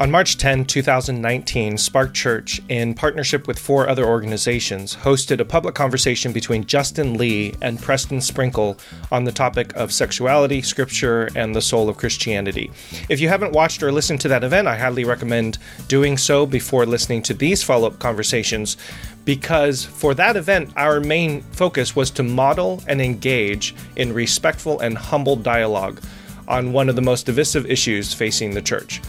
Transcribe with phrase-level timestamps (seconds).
[0.00, 5.74] On March 10, 2019, Spark Church, in partnership with four other organizations, hosted a public
[5.74, 8.78] conversation between Justin Lee and Preston Sprinkle
[9.12, 12.70] on the topic of sexuality, scripture, and the soul of Christianity.
[13.10, 16.86] If you haven't watched or listened to that event, I highly recommend doing so before
[16.86, 18.78] listening to these follow up conversations
[19.26, 24.96] because for that event, our main focus was to model and engage in respectful and
[24.96, 26.00] humble dialogue
[26.48, 29.02] on one of the most divisive issues facing the church.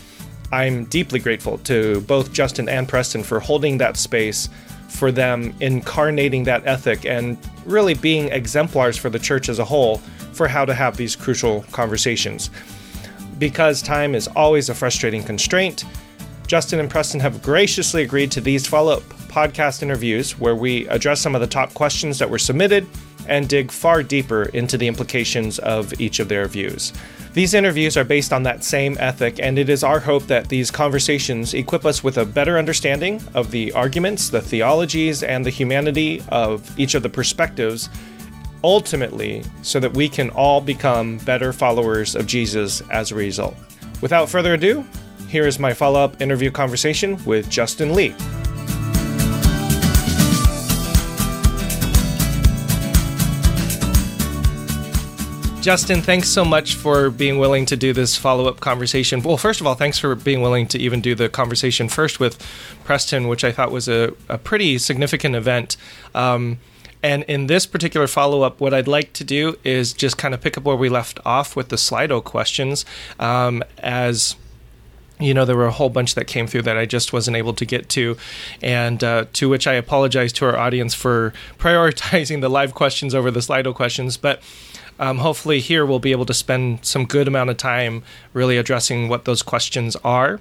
[0.52, 4.50] I'm deeply grateful to both Justin and Preston for holding that space,
[4.90, 9.98] for them incarnating that ethic, and really being exemplars for the church as a whole
[10.34, 12.50] for how to have these crucial conversations.
[13.38, 15.86] Because time is always a frustrating constraint,
[16.48, 21.22] Justin and Preston have graciously agreed to these follow up podcast interviews where we address
[21.22, 22.86] some of the top questions that were submitted
[23.28, 26.92] and dig far deeper into the implications of each of their views.
[27.34, 30.70] These interviews are based on that same ethic, and it is our hope that these
[30.70, 36.22] conversations equip us with a better understanding of the arguments, the theologies, and the humanity
[36.28, 37.90] of each of the perspectives,
[38.66, 43.56] ultimately, so that we can all become better followers of Jesus as a result.
[44.02, 44.86] Without further ado,
[45.30, 48.14] here is my follow up interview conversation with Justin Lee.
[55.62, 59.22] Justin, thanks so much for being willing to do this follow up conversation.
[59.22, 62.40] Well, first of all, thanks for being willing to even do the conversation first with
[62.84, 65.78] Preston, which I thought was a, a pretty significant event.
[66.16, 66.58] Um,
[67.04, 70.42] and in this particular follow up, what I'd like to do is just kind of
[70.42, 72.84] pick up where we left off with the Slido questions.
[73.20, 74.36] Um, as
[75.20, 77.54] you know, there were a whole bunch that came through that I just wasn't able
[77.54, 78.18] to get to,
[78.64, 83.30] and uh, to which I apologize to our audience for prioritizing the live questions over
[83.30, 84.18] the Slido questions.
[84.18, 84.42] But
[85.02, 89.10] um, hopefully here we'll be able to spend some good amount of time really addressing
[89.10, 90.40] what those questions are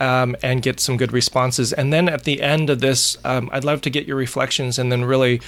[0.00, 1.72] um, and get some good responses.
[1.72, 4.90] And then at the end of this, um, I'd love to get your reflections and
[4.90, 5.40] then really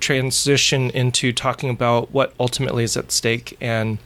[0.00, 3.98] transition into talking about what ultimately is at stake and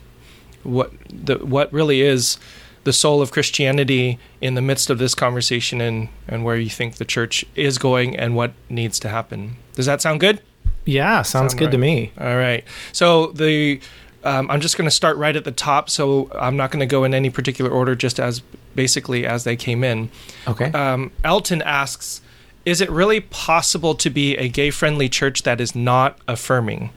[0.63, 2.39] what the what really is
[2.85, 6.97] the soul of Christianity in the midst of this conversation and, and where you think
[6.97, 9.57] the church is going and what needs to happen.
[9.73, 10.43] Does that sound good?
[10.85, 11.73] Yeah, sounds Sound good right.
[11.73, 12.13] to me.
[12.19, 12.65] All right.
[12.93, 13.81] So the
[14.25, 15.91] um, I'm just going to start right at the top.
[15.91, 18.41] So I'm not going to go in any particular order, just as
[18.75, 20.11] basically as they came in.
[20.49, 20.73] Okay.
[20.73, 22.21] Um, Elton asks,
[22.65, 26.91] "Is it really possible to be a gay-friendly church that is not affirming?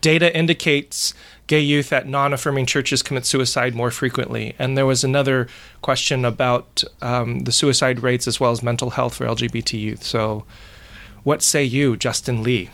[0.00, 1.14] Data indicates."
[1.48, 4.54] Gay youth at non affirming churches commit suicide more frequently.
[4.60, 5.48] And there was another
[5.82, 10.02] question about um, the suicide rates as well as mental health for LGBT youth.
[10.04, 10.44] So,
[11.24, 12.70] what say you, Justin Lee?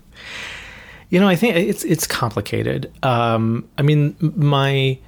[1.10, 2.92] you know, I think it's it's complicated.
[3.02, 4.98] Um, I mean, my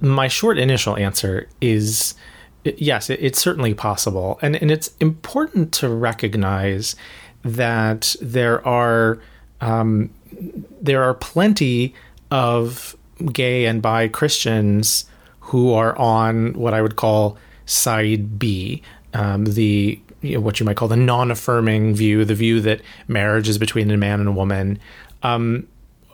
[0.00, 2.14] my short initial answer is
[2.64, 6.96] yes, it, it's certainly possible, and and it's important to recognize
[7.42, 9.20] that there are
[9.60, 10.10] um,
[10.80, 11.94] there are plenty
[12.30, 12.96] of
[13.32, 15.04] gay and bi Christians
[15.40, 18.82] who are on what I would call side B,
[19.14, 23.48] um, the you know, what you might call the non-affirming view, the view that marriage
[23.48, 24.78] is between a man and a woman.
[25.22, 25.66] Um,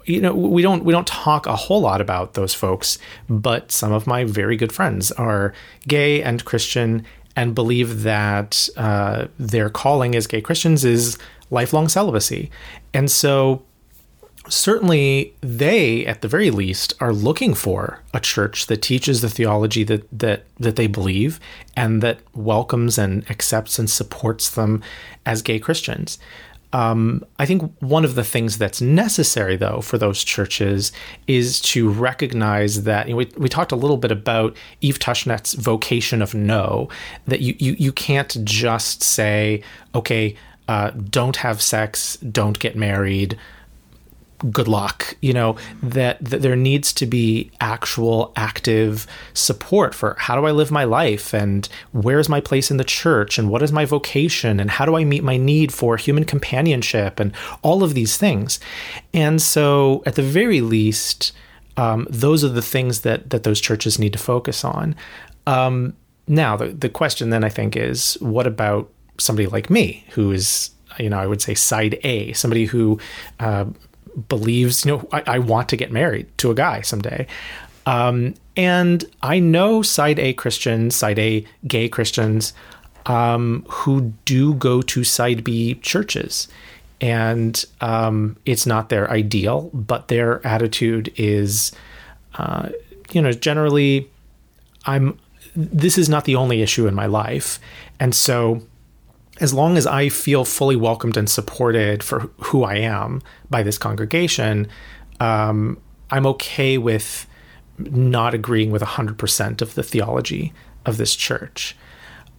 [0.04, 2.98] you know, we don't we don't talk a whole lot about those folks,
[3.28, 5.54] but some of my very good friends are
[5.88, 7.04] gay and Christian
[7.37, 11.19] and believe that uh, their calling as gay Christians is
[11.50, 12.50] lifelong celibacy,
[12.93, 13.62] and so
[14.49, 19.84] certainly they at the very least are looking for a church that teaches the theology
[19.84, 21.41] that that that they believe
[21.77, 24.82] and that welcomes and accepts and supports them
[25.25, 26.19] as gay Christians.
[26.75, 30.91] Um, I think one of the things that's necessary, though, for those churches
[31.28, 35.55] is to recognize that you know, we, we talked a little bit about Eve Tushnet's
[35.55, 36.88] vocation of no,
[37.28, 39.62] that you, you, you can't just say,
[39.94, 40.34] okay,
[40.66, 43.38] uh, don't have sex, don't get married,
[44.50, 50.34] good luck you know that, that there needs to be actual active support for how
[50.38, 53.72] do i live my life and where's my place in the church and what is
[53.72, 57.32] my vocation and how do i meet my need for human companionship and
[57.62, 58.60] all of these things.
[59.12, 61.32] And so at the very least
[61.76, 64.94] um, those are the things that that those churches need to focus on.
[65.46, 65.96] Um,
[66.28, 70.70] now the, the question then i think is what about somebody like me who is
[70.98, 72.98] you know i would say side a somebody who
[73.40, 73.66] uh,
[74.28, 77.26] believes, you know, I, I want to get married to a guy someday.
[77.87, 82.55] Um, and I know side A Christians, side A gay Christians,
[83.06, 86.49] um, who do go to side B churches.
[87.00, 91.72] And um, it's not their ideal, but their attitude is,
[92.34, 92.70] uh,
[93.12, 94.08] you know, generally,
[94.87, 95.19] I'm
[95.56, 97.60] this is not the only issue in my life.
[98.00, 98.62] And so,
[99.40, 103.78] as long as I feel fully welcomed and supported for who I am by this
[103.78, 104.69] congregation,
[105.20, 107.26] um, I'm okay with
[107.78, 110.52] not agreeing with 100% of the theology
[110.86, 111.76] of this church.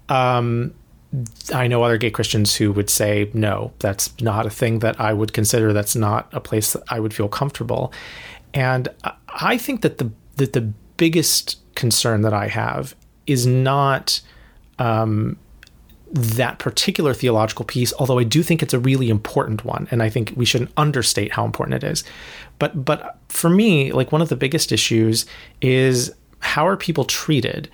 [0.07, 0.73] Um,
[1.53, 5.13] I know other gay Christians who would say, no, that's not a thing that I
[5.13, 5.73] would consider.
[5.73, 7.93] That's not a place that I would feel comfortable.
[8.53, 8.87] And
[9.29, 12.95] I think that the that the biggest concern that I have
[13.27, 14.21] is not
[14.79, 15.37] um,
[16.11, 20.09] that particular theological piece, although I do think it's a really important one, and I
[20.09, 22.03] think we shouldn't understate how important it is.
[22.59, 25.25] But but for me, like one of the biggest issues
[25.61, 27.69] is how are people treated?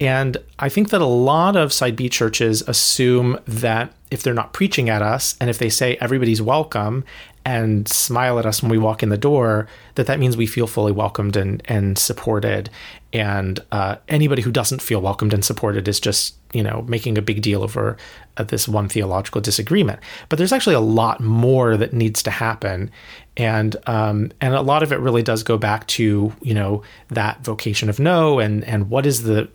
[0.00, 4.52] And I think that a lot of side B churches assume that if they're not
[4.52, 7.04] preaching at us and if they say everybody's welcome
[7.44, 10.66] and smile at us when we walk in the door, that that means we feel
[10.66, 12.70] fully welcomed and, and supported.
[13.12, 17.22] And uh, anybody who doesn't feel welcomed and supported is just, you know, making a
[17.22, 17.98] big deal over
[18.38, 20.00] uh, this one theological disagreement.
[20.28, 22.90] But there's actually a lot more that needs to happen.
[23.36, 27.44] And um, and a lot of it really does go back to, you know, that
[27.44, 29.48] vocation of no and and what is the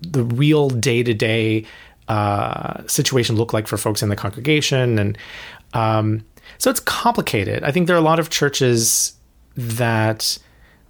[0.00, 1.64] the real day to day
[2.86, 5.18] situation look like for folks in the congregation and
[5.74, 6.24] um,
[6.58, 7.62] so it's complicated.
[7.62, 9.14] I think there are a lot of churches
[9.56, 10.38] that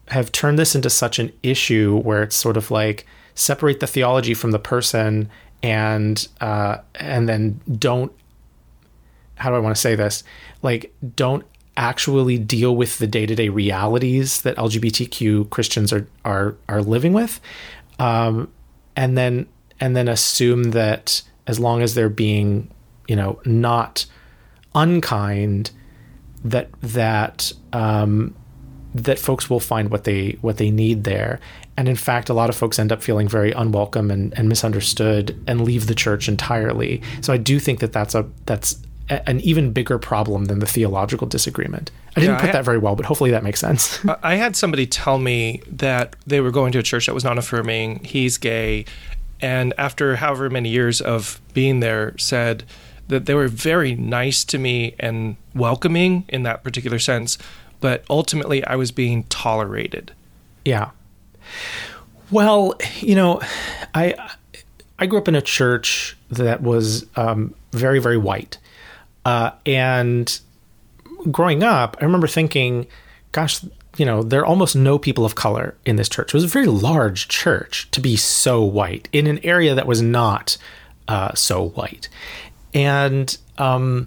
[0.08, 4.34] have turned this into such an issue where it's sort of like separate the theology
[4.34, 5.28] from the person
[5.62, 8.12] and uh, and then don't
[9.36, 10.24] how do I want to say this
[10.62, 11.44] like don't
[11.76, 17.40] actually deal with the day-to-day realities that LGBTQ Christians are are are living with
[17.98, 18.50] um,
[18.94, 19.46] and then
[19.80, 22.70] and then assume that as long as they're being
[23.08, 24.06] you know not
[24.76, 25.72] unkind
[26.44, 28.34] that that um,
[28.94, 31.40] that folks will find what they what they need there.
[31.76, 35.38] And in fact, a lot of folks end up feeling very unwelcome and, and misunderstood
[35.46, 37.02] and leave the church entirely.
[37.20, 38.80] So I do think that that's a that's
[39.10, 41.90] a, an even bigger problem than the theological disagreement.
[42.16, 44.00] I didn't yeah, put I that very well, but hopefully that makes sense.
[44.22, 47.36] I had somebody tell me that they were going to a church that was non
[47.36, 48.04] affirming.
[48.04, 48.86] He's gay,
[49.40, 52.64] and after however many years of being there, said
[53.08, 57.38] that they were very nice to me and welcoming in that particular sense,
[57.80, 60.12] but ultimately I was being tolerated.
[60.64, 60.90] Yeah.
[62.30, 63.40] Well, you know,
[63.94, 64.14] I
[64.98, 68.58] I grew up in a church that was um, very very white,
[69.24, 70.40] uh, and
[71.30, 72.86] growing up, I remember thinking,
[73.30, 73.64] "Gosh,
[73.96, 76.48] you know, there are almost no people of color in this church." It was a
[76.48, 80.56] very large church to be so white in an area that was not
[81.06, 82.08] uh, so white,
[82.76, 84.06] and um,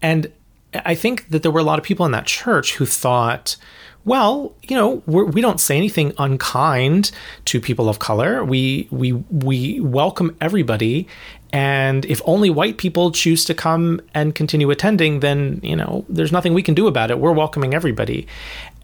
[0.00, 0.32] and
[0.72, 3.56] I think that there were a lot of people in that church who thought,
[4.04, 7.10] well, you know, we're, we do not say anything unkind
[7.46, 8.44] to people of color.
[8.44, 11.08] We we we welcome everybody,
[11.52, 16.30] and if only white people choose to come and continue attending, then you know, there's
[16.30, 17.18] nothing we can do about it.
[17.18, 18.28] We're welcoming everybody,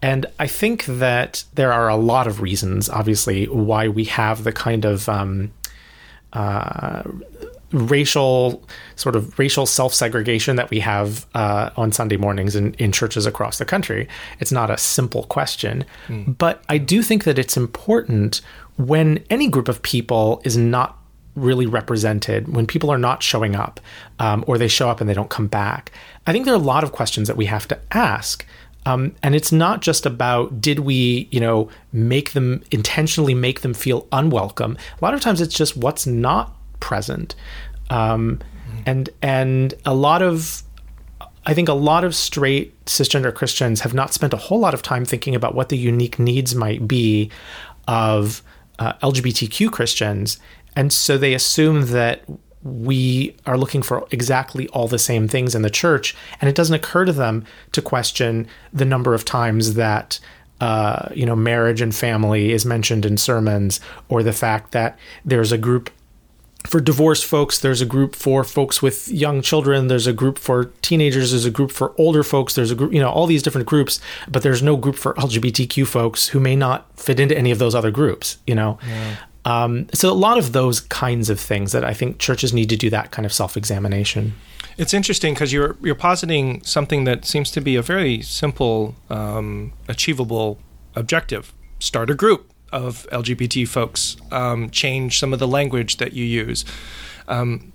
[0.01, 4.51] and I think that there are a lot of reasons, obviously, why we have the
[4.51, 5.53] kind of um,
[6.33, 7.03] uh,
[7.71, 8.63] racial
[8.95, 13.57] sort of racial self-segregation that we have uh, on Sunday mornings in, in churches across
[13.57, 14.07] the country.
[14.39, 16.37] It's not a simple question, mm.
[16.37, 18.41] but I do think that it's important
[18.77, 20.97] when any group of people is not
[21.35, 23.79] really represented, when people are not showing up,
[24.19, 25.91] um, or they show up and they don't come back.
[26.25, 28.45] I think there are a lot of questions that we have to ask.
[28.85, 33.73] Um, and it's not just about did we, you know, make them intentionally make them
[33.73, 34.77] feel unwelcome.
[34.99, 37.35] A lot of times it's just what's not present.
[37.89, 38.39] Um,
[38.85, 40.63] and and a lot of
[41.45, 44.81] I think a lot of straight cisgender Christians have not spent a whole lot of
[44.81, 47.31] time thinking about what the unique needs might be
[47.87, 48.43] of
[48.79, 50.39] uh, LGBTQ Christians,
[50.75, 52.23] and so they assume that
[52.63, 56.75] we are looking for exactly all the same things in the church, and it doesn't
[56.75, 60.19] occur to them to question the number of times that
[60.59, 63.79] uh, you know marriage and family is mentioned in sermons,
[64.09, 65.89] or the fact that there's a group
[66.67, 70.65] for divorced folks, there's a group for folks with young children, there's a group for
[70.81, 73.67] teenagers, there's a group for older folks, there's a group, you know, all these different
[73.67, 77.59] groups, but there's no group for LGBTQ folks who may not fit into any of
[77.59, 78.77] those other groups, you know.
[78.85, 79.15] Yeah.
[79.45, 82.75] Um, so a lot of those kinds of things that I think churches need to
[82.75, 84.33] do that kind of self-examination.
[84.77, 89.73] It's interesting because you're you're positing something that seems to be a very simple, um,
[89.87, 90.59] achievable
[90.95, 96.25] objective: start a group of LGBT folks, um, change some of the language that you
[96.25, 96.65] use.
[97.27, 97.71] Um,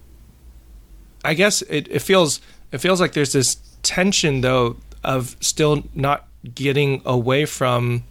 [1.24, 2.40] I guess it, it feels
[2.72, 8.04] it feels like there's this tension though of still not getting away from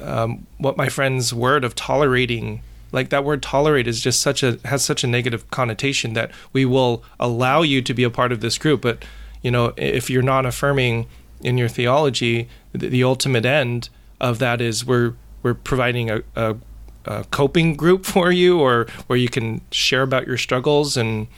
[0.00, 4.58] um, what my friend's word of tolerating like that word tolerate is just such a
[4.64, 8.40] has such a negative connotation that we will allow you to be a part of
[8.40, 9.04] this group but
[9.42, 11.06] you know if you're not affirming
[11.40, 13.88] in your theology the, the ultimate end
[14.20, 16.56] of that is we're we're providing a, a,
[17.04, 20.96] a, coping group for you or where you can share about your struggles.
[20.96, 21.28] And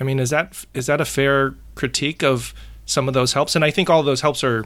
[0.00, 2.54] i mean is that is that a fair critique of
[2.86, 3.54] some of those helps?
[3.54, 4.64] And i think all those helps are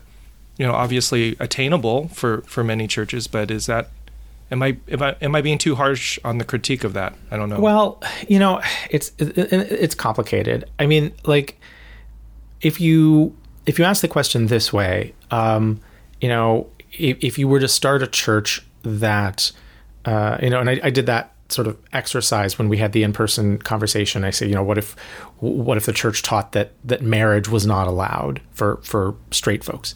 [0.56, 3.90] you know obviously attainable for for many churches but is that
[4.50, 7.14] am i am i am i being too harsh on the critique of that?
[7.30, 7.60] I don't know.
[7.60, 10.64] Well you know it's it's complicated.
[10.78, 11.58] I mean like
[12.60, 13.34] if you
[13.66, 15.80] if you ask the question this way um
[16.20, 16.66] you know
[16.98, 19.52] if, if you were to start a church that
[20.04, 23.04] uh you know and I, I did that sort of exercise when we had the
[23.04, 24.24] in-person conversation.
[24.24, 24.96] I say you know what if
[25.38, 29.94] what if the church taught that that marriage was not allowed for for straight folks?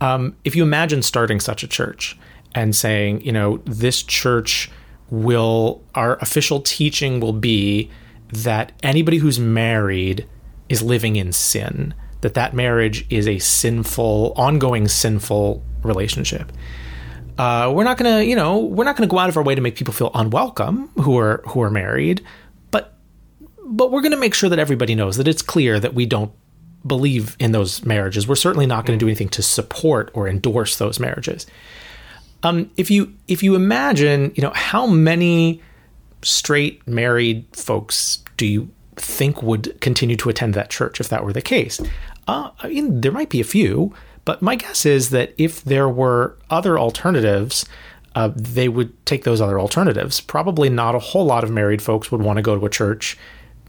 [0.00, 2.16] Um, if you imagine starting such a church
[2.54, 4.70] and saying, you know, this church
[5.10, 7.90] will, our official teaching will be
[8.32, 10.26] that anybody who's married
[10.68, 16.52] is living in sin, that that marriage is a sinful, ongoing sinful relationship.
[17.36, 19.60] Uh, we're not gonna, you know, we're not gonna go out of our way to
[19.60, 22.24] make people feel unwelcome who are who are married,
[22.70, 22.98] but
[23.64, 26.32] but we're gonna make sure that everybody knows that it's clear that we don't
[26.86, 28.26] believe in those marriages.
[28.26, 31.46] We're certainly not going to do anything to support or endorse those marriages.
[32.42, 35.60] Um, if you if you imagine, you know, how many
[36.22, 41.32] straight married folks do you think would continue to attend that church if that were
[41.32, 41.80] the case?
[42.26, 43.92] Uh, I mean, there might be a few,
[44.28, 47.64] but my guess is that if there were other alternatives,
[48.14, 50.20] uh, they would take those other alternatives.
[50.20, 53.16] Probably not a whole lot of married folks would want to go to a church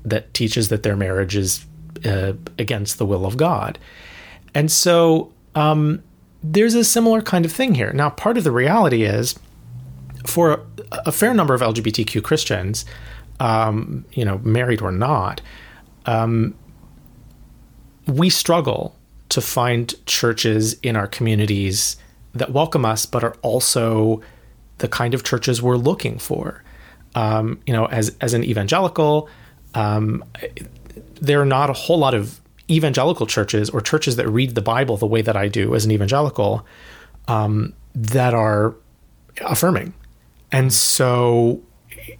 [0.04, 1.66] that teaches that their marriage is
[2.04, 3.80] uh, against the will of God.
[4.54, 6.04] And so um,
[6.44, 7.94] there's a similar kind of thing here.
[7.94, 9.40] Now, part of the reality is
[10.26, 10.60] for a,
[11.06, 12.84] a fair number of LGBTQ Christians,
[13.40, 15.40] um, you know, married or not,
[16.06, 16.54] um,
[18.08, 18.99] we struggle
[19.30, 21.98] to find churches in our communities
[22.34, 24.22] that welcome us, but are also
[24.80, 26.64] the kind of churches we're looking for.
[27.16, 29.30] Um, you know, as as an evangelical,
[29.74, 30.24] um,
[31.22, 34.98] there are not a whole lot of evangelical churches or churches that read the Bible
[34.98, 36.66] the way that I do as an evangelical
[37.28, 38.76] um, that are
[39.42, 39.94] affirming.
[40.52, 41.62] And so,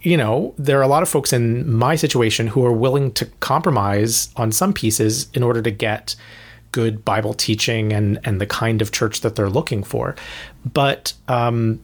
[0.02, 3.26] you know, there are a lot of folks in my situation who are willing to
[3.40, 6.16] compromise on some pieces in order to get
[6.72, 10.16] good Bible teaching and and the kind of church that they're looking for.
[10.72, 11.80] But um,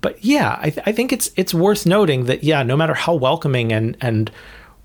[0.00, 3.14] but yeah, I, th- I think it's it's worth noting that yeah, no matter how
[3.14, 4.30] welcoming and and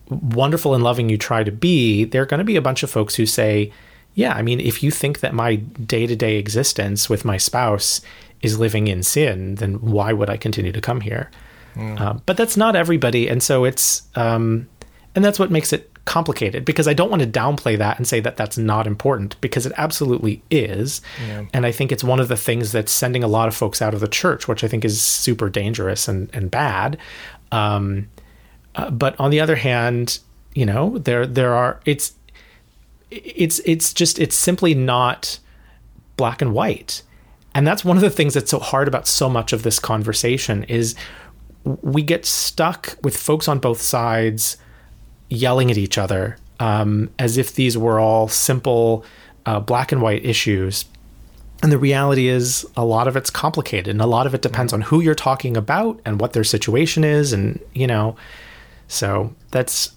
[0.09, 2.91] wonderful and loving you try to be, there are going to be a bunch of
[2.91, 3.71] folks who say,
[4.13, 8.01] yeah, I mean, if you think that my day to day existence with my spouse
[8.41, 11.29] is living in sin, then why would I continue to come here?
[11.75, 11.99] Mm.
[11.99, 13.29] Uh, but that's not everybody.
[13.29, 14.67] And so it's, um,
[15.15, 18.19] and that's what makes it complicated because I don't want to downplay that and say
[18.19, 21.01] that that's not important because it absolutely is.
[21.25, 21.45] Yeah.
[21.53, 23.93] And I think it's one of the things that's sending a lot of folks out
[23.93, 26.97] of the church, which I think is super dangerous and, and bad.
[27.53, 28.09] Um,
[28.75, 30.19] uh, but on the other hand,
[30.53, 32.13] you know, there there are it's
[33.09, 35.39] it's it's just it's simply not
[36.17, 37.03] black and white.
[37.55, 40.65] And that's one of the things that's so hard about so much of this conversation
[40.65, 40.93] is
[41.63, 44.57] we get stuck with folks on both sides
[45.31, 49.03] yelling at each other um, as if these were all simple
[49.45, 50.85] uh, black and white issues.
[51.63, 54.73] And the reality is, a lot of it's complicated, and a lot of it depends
[54.73, 58.15] on who you're talking about and what their situation is, and you know,
[58.87, 59.91] so that's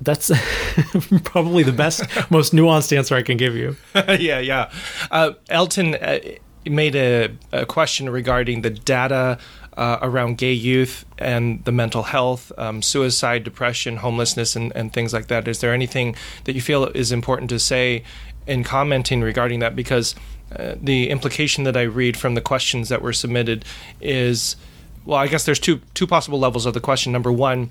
[0.00, 0.30] that's
[1.24, 3.76] probably the best, most nuanced answer I can give you.
[3.94, 4.70] yeah, yeah.
[5.10, 6.18] Uh, Elton uh,
[6.66, 9.38] made a, a, question regarding the data
[9.76, 15.12] uh, around gay youth and the mental health, um, suicide, depression, homelessness, and, and things
[15.12, 15.46] like that.
[15.46, 18.02] Is there anything that you feel is important to say
[18.46, 19.76] in commenting regarding that?
[19.76, 20.14] Because
[20.54, 23.64] uh, the implication that I read from the questions that were submitted
[24.00, 24.56] is
[25.04, 27.12] well, I guess there's two two possible levels of the question.
[27.12, 27.70] Number one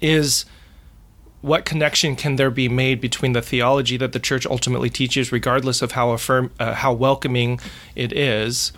[0.00, 0.44] is
[1.40, 5.82] what connection can there be made between the theology that the church ultimately teaches, regardless
[5.82, 7.60] of how affirm, uh, how welcoming
[7.94, 8.72] it is,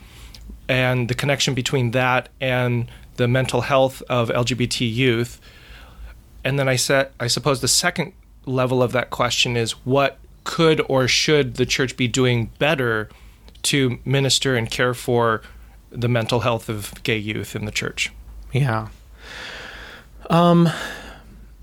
[0.68, 5.40] and the connection between that and the mental health of LGBT youth?
[6.44, 8.12] And then I said, I suppose the second
[8.44, 13.08] level of that question is what could or should the church be doing better
[13.62, 15.42] to minister and care for
[15.90, 18.12] the mental health of gay youth in the church?
[18.52, 18.88] Yeah.
[20.30, 20.68] Um,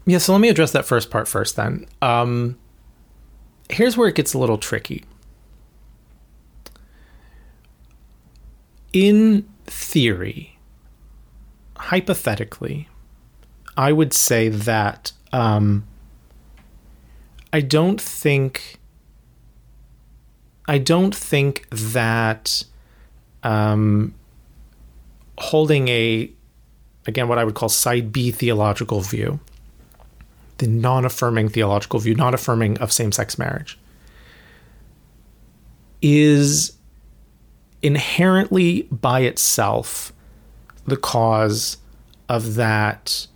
[0.06, 1.88] yeah, so let me address that first part first then.
[2.02, 2.58] Um,
[3.70, 5.04] here's where it gets a little tricky.
[8.94, 10.58] In theory,
[11.76, 12.88] hypothetically,
[13.76, 15.86] I would say that um,
[17.52, 18.80] I don't think
[20.68, 22.64] I don't think that
[23.44, 24.14] um,
[25.38, 26.32] holding a
[27.06, 29.40] again what I would call side B theological view,
[30.60, 33.78] the non-affirming theological view, not affirming of same-sex marriage,
[36.02, 36.74] is
[37.84, 40.12] inherently by itself
[40.86, 41.78] the cause
[42.30, 43.28] of that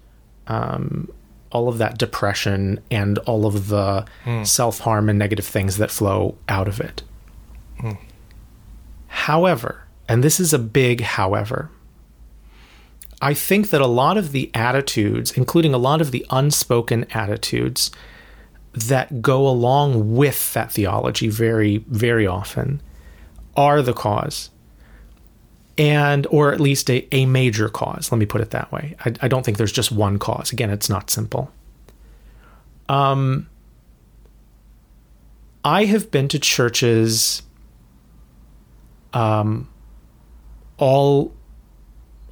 [0.48, 1.10] um,
[1.52, 4.44] all of that depression and all of the Hmm.
[4.44, 7.04] self-harm and negative things that flow out of it.
[9.08, 11.70] However, and this is a big however,
[13.22, 17.92] I think that a lot of the attitudes, including a lot of the unspoken attitudes
[18.74, 22.82] that go along with that theology very, very often,
[23.58, 24.50] are the cause.
[25.80, 28.96] And, or at least a, a major cause, let me put it that way.
[29.06, 30.52] I, I don't think there's just one cause.
[30.52, 31.52] Again, it's not simple.
[32.90, 33.48] Um,
[35.64, 37.44] I have been to churches
[39.14, 39.70] um,
[40.78, 41.34] all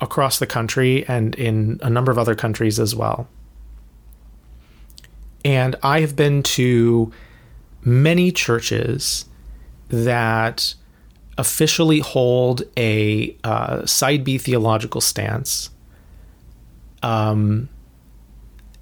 [0.02, 3.28] across the country and in a number of other countries as well.
[5.44, 7.12] And I have been to
[7.84, 9.26] many churches
[9.90, 10.74] that
[11.38, 15.70] officially hold a uh, side B theological stance
[17.06, 17.70] um,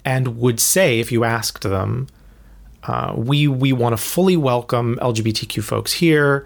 [0.06, 2.08] and would say, if you asked them,
[2.84, 6.46] uh, we we want to fully welcome LGBTQ folks here.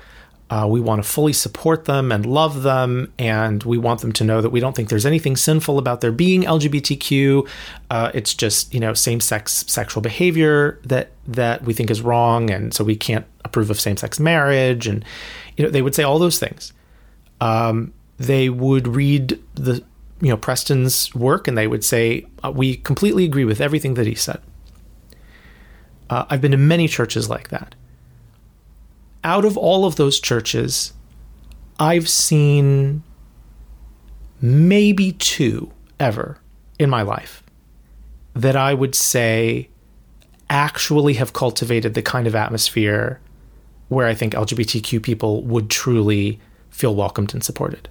[0.49, 4.23] Uh, we want to fully support them and love them, and we want them to
[4.23, 7.47] know that we don't think there's anything sinful about their being LGBTQ.
[7.91, 12.73] Uh, it's just you know same-sex sexual behavior that that we think is wrong, and
[12.73, 14.87] so we can't approve of same-sex marriage.
[14.87, 15.03] And
[15.57, 16.71] you know they would say all those things.
[17.41, 19.83] Um, they would read the
[20.21, 24.07] you know Preston's work, and they would say uh, we completely agree with everything that
[24.07, 24.41] he said.
[26.09, 27.75] Uh, I've been to many churches like that.
[29.23, 30.93] Out of all of those churches,
[31.79, 33.03] I've seen
[34.39, 36.37] maybe two ever
[36.79, 37.43] in my life
[38.35, 39.69] that I would say
[40.49, 43.19] actually have cultivated the kind of atmosphere
[43.89, 47.89] where I think LGBTQ people would truly feel welcomed and supported.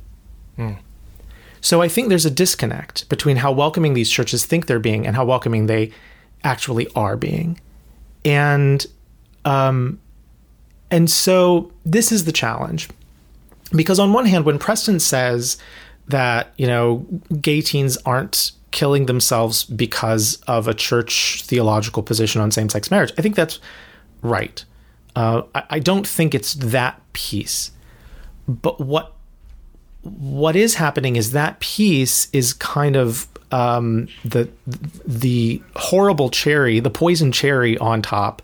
[1.61, 5.17] So I think there's a disconnect between how welcoming these churches think they're being and
[5.17, 5.91] how welcoming they
[6.45, 7.61] actually are being.
[8.25, 8.87] And
[9.45, 9.99] um
[10.91, 12.89] and so this is the challenge.
[13.73, 15.59] Because on one hand when Preston says
[16.09, 17.05] that, you know,
[17.41, 23.23] gay teens aren't killing themselves because of a church theological position on same-sex marriage, I
[23.23, 23.59] think that's
[24.23, 24.65] right.
[25.17, 27.73] Uh, I, I don't think it's that piece.
[28.47, 29.13] But what
[30.03, 34.49] what is happening is that piece is kind of um, the
[35.07, 38.43] the horrible cherry, the poison cherry on top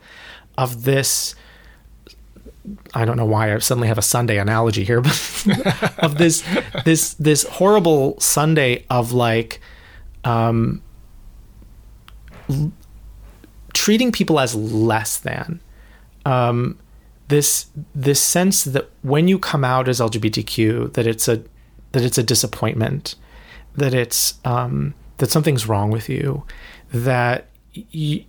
[0.58, 1.34] of this.
[2.94, 6.42] I don't know why I suddenly have a sundae analogy here, but of this
[6.84, 9.60] this this horrible sundae of like
[10.24, 10.80] um,
[12.48, 12.72] l-
[13.74, 15.60] treating people as less than.
[16.24, 16.78] Um,
[17.28, 21.42] this this sense that when you come out as LGBTQ, that it's a
[21.92, 23.14] that it's a disappointment,
[23.76, 26.44] that it's um, that something's wrong with you,
[26.92, 28.26] that y-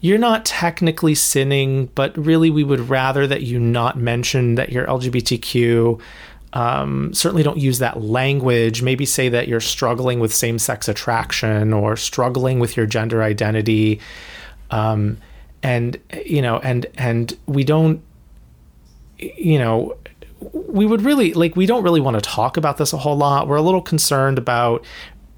[0.00, 4.86] you're not technically sinning, but really we would rather that you not mention that you're
[4.86, 6.00] LGBTQ.
[6.52, 8.80] Um, certainly don't use that language.
[8.80, 14.00] Maybe say that you're struggling with same sex attraction or struggling with your gender identity.
[14.70, 15.18] Um,
[15.62, 18.02] and you know, and and we don't,
[19.18, 19.96] you know,
[20.52, 23.48] we would really like we don't really want to talk about this a whole lot.
[23.48, 24.84] We're a little concerned about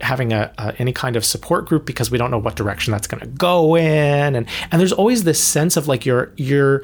[0.00, 3.06] having a, a any kind of support group because we don't know what direction that's
[3.06, 6.82] going to go in, and and there's always this sense of like you're you're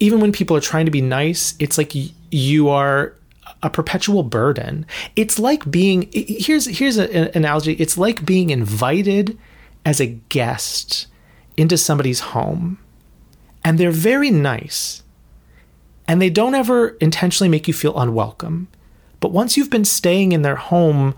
[0.00, 3.14] even when people are trying to be nice, it's like y- you are
[3.62, 4.84] a perpetual burden.
[5.14, 7.72] It's like being here's here's a- an analogy.
[7.74, 9.38] It's like being invited
[9.84, 11.06] as a guest
[11.56, 12.78] into somebody's home,
[13.64, 15.02] and they're very nice,
[16.06, 18.68] and they don't ever intentionally make you feel unwelcome.
[19.20, 21.14] But once you've been staying in their home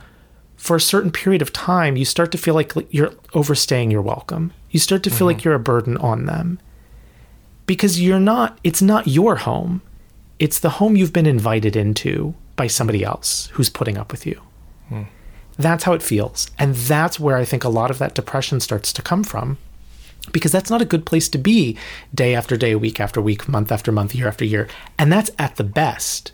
[0.57, 4.53] for a certain period of time, you start to feel like you're overstaying your welcome.
[4.71, 5.49] You start to feel like mm-hmm.
[5.49, 6.59] you're a burden on them.
[7.67, 9.81] Because you're not it's not your home.
[10.39, 14.41] It's the home you've been invited into by somebody else who's putting up with you.
[14.89, 15.03] Hmm.
[15.57, 16.51] That's how it feels.
[16.59, 19.57] And that's where i think a lot of that depression starts to come from
[20.33, 21.77] because that's not a good place to be
[22.15, 25.57] day after day week after week month after month year after year and that's at
[25.57, 26.33] the best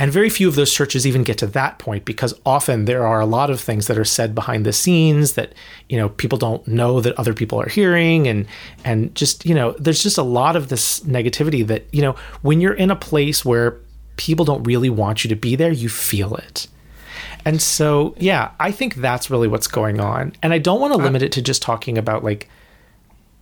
[0.00, 3.20] And very few of those churches even get to that point because often there are
[3.20, 5.52] a lot of things that are said behind the scenes that,
[5.90, 8.46] you know, people don't know that other people are hearing and
[8.82, 12.62] and just, you know, there's just a lot of this negativity that, you know, when
[12.62, 13.78] you're in a place where
[14.16, 16.66] people don't really want you to be there, you feel it.
[17.44, 20.32] And so, yeah, I think that's really what's going on.
[20.42, 22.48] And I don't want to uh, limit it to just talking about like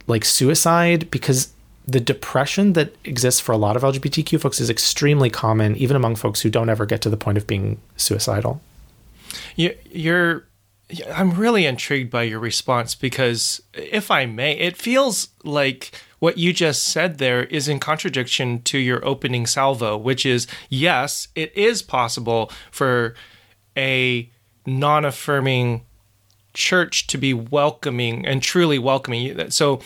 [0.09, 1.53] like suicide because
[1.87, 6.16] the depression that exists for a lot of LGBTQ folks is extremely common, even among
[6.16, 8.61] folks who don't ever get to the point of being suicidal.
[9.57, 10.47] You, you're,
[11.14, 16.53] I'm really intrigued by your response because, if I may, it feels like what you
[16.53, 21.81] just said there is in contradiction to your opening salvo, which is yes, it is
[21.81, 23.14] possible for
[23.77, 24.31] a
[24.66, 25.87] non affirming
[26.54, 29.50] church to be welcoming and truly welcoming.
[29.50, 29.80] So,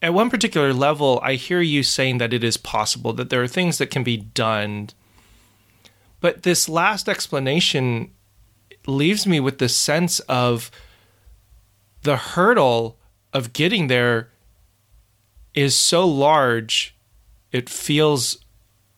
[0.00, 3.48] at one particular level, I hear you saying that it is possible, that there are
[3.48, 4.90] things that can be done.
[6.20, 8.10] But this last explanation
[8.86, 10.70] leaves me with the sense of
[12.02, 12.98] the hurdle
[13.32, 14.30] of getting there
[15.54, 16.96] is so large,
[17.52, 18.38] it feels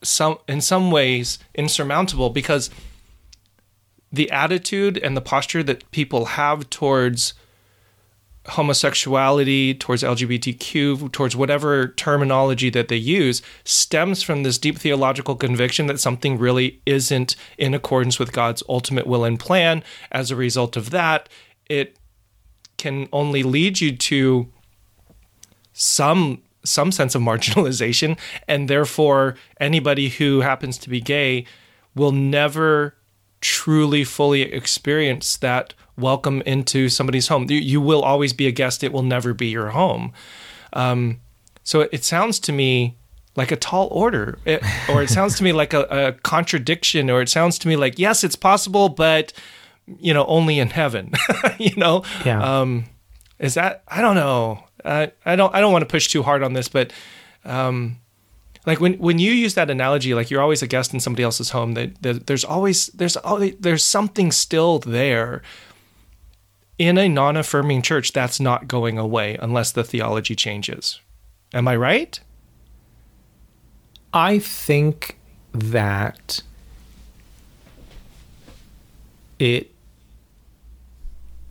[0.03, 2.71] some in some ways insurmountable because
[4.15, 7.35] the attitude and the posture that people have towards
[8.47, 15.87] homosexuality, towards LGBTQ, towards whatever terminology that they use, stems from this deep theological conviction
[15.87, 19.83] that something really isn't in accordance with God's ultimate will and plan.
[20.13, 21.29] As a result of that,
[21.71, 21.97] it
[22.77, 24.53] can only lead you to
[25.73, 31.45] some some sense of marginalization and therefore anybody who happens to be gay
[31.95, 32.95] will never
[33.45, 37.45] truly fully experience that welcome into somebody's home.
[37.51, 40.15] You, you will always be a guest, it will never be your home.
[40.73, 41.21] Um,
[41.63, 42.97] so it, it, sounds to me
[43.37, 47.21] like a tall order, it, or it sounds to me like a, a, contradiction, or
[47.21, 49.35] it sounds to me like, yes, it's possible, but
[49.87, 51.13] you know, only in heaven,
[51.59, 52.03] you know?
[52.25, 52.61] Yeah.
[52.61, 52.87] Um,
[53.39, 54.65] is that, I don't know.
[54.87, 56.95] I, I don't, I don't want to push too hard on this, but,
[57.45, 57.99] um,
[58.67, 61.51] like when when you use that analogy like you're always a guest in somebody else's
[61.51, 65.43] home that, there's always there's always, there's something still there
[66.79, 71.01] in a non affirming church, that's not going away unless the theology changes.
[71.53, 72.19] Am I right?
[74.13, 75.19] I think
[75.53, 76.43] that
[79.39, 79.71] it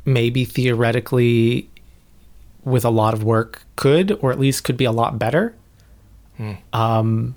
[0.05, 1.69] maybe theoretically,
[2.65, 5.55] with a lot of work, could, or at least could be a lot better.
[6.37, 6.53] Hmm.
[6.71, 7.35] Um,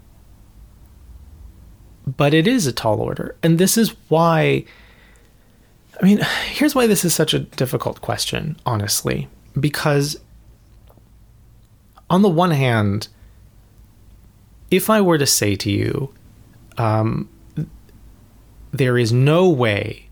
[2.06, 3.37] but it is a tall order.
[3.42, 4.64] And this is why
[6.00, 9.28] I mean, here's why this is such a difficult question, honestly,
[9.59, 10.18] because
[12.09, 13.09] on the one hand,
[14.70, 16.12] if I were to say to you,
[16.78, 17.28] um,
[18.72, 20.09] there is no way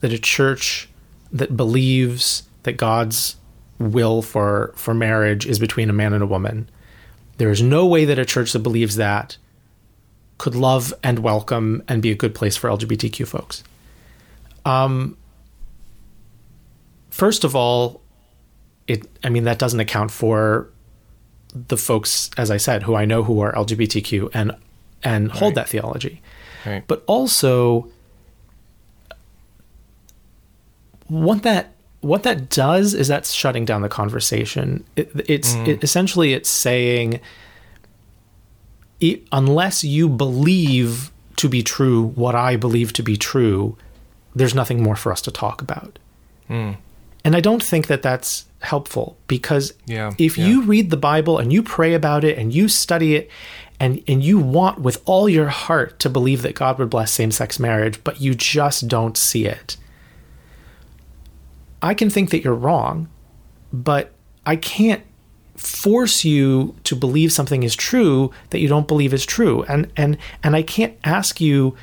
[0.00, 0.88] that a church
[1.32, 3.36] that believes that God's
[3.78, 6.68] will for for marriage is between a man and a woman,
[7.38, 9.36] there is no way that a church that believes that
[10.36, 13.64] could love and welcome and be a good place for LGBTQ folks.
[14.64, 15.16] Um,
[17.10, 18.02] first of all,
[18.86, 20.68] it I mean that doesn't account for
[21.54, 24.52] the folks, as I said, who I know who are LGBTQ and
[25.02, 25.54] and hold right.
[25.56, 26.20] that theology.
[26.66, 26.84] Right.
[26.86, 27.88] But also
[31.06, 34.84] what that what that does is that's shutting down the conversation.
[34.96, 35.66] It, it's mm.
[35.66, 37.20] it, essentially it's saying
[39.00, 43.76] it, unless you believe to be true what I believe to be true,
[44.34, 45.98] there's nothing more for us to talk about.
[46.48, 46.76] Mm.
[47.24, 50.46] And I don't think that that's helpful because yeah, if yeah.
[50.46, 53.30] you read the Bible and you pray about it and you study it
[53.78, 57.30] and, and you want with all your heart to believe that God would bless same
[57.30, 59.76] sex marriage, but you just don't see it,
[61.82, 63.08] I can think that you're wrong,
[63.72, 64.12] but
[64.46, 65.02] I can't
[65.56, 69.64] force you to believe something is true that you don't believe is true.
[69.64, 71.76] And and and I can't ask you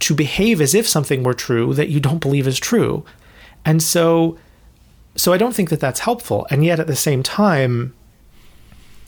[0.00, 3.04] to behave as if something were true that you don't believe is true.
[3.64, 4.38] And so,
[5.16, 6.46] so I don't think that that's helpful.
[6.50, 7.94] And yet, at the same time,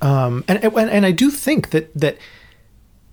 [0.03, 2.19] um, and, and and I do think that that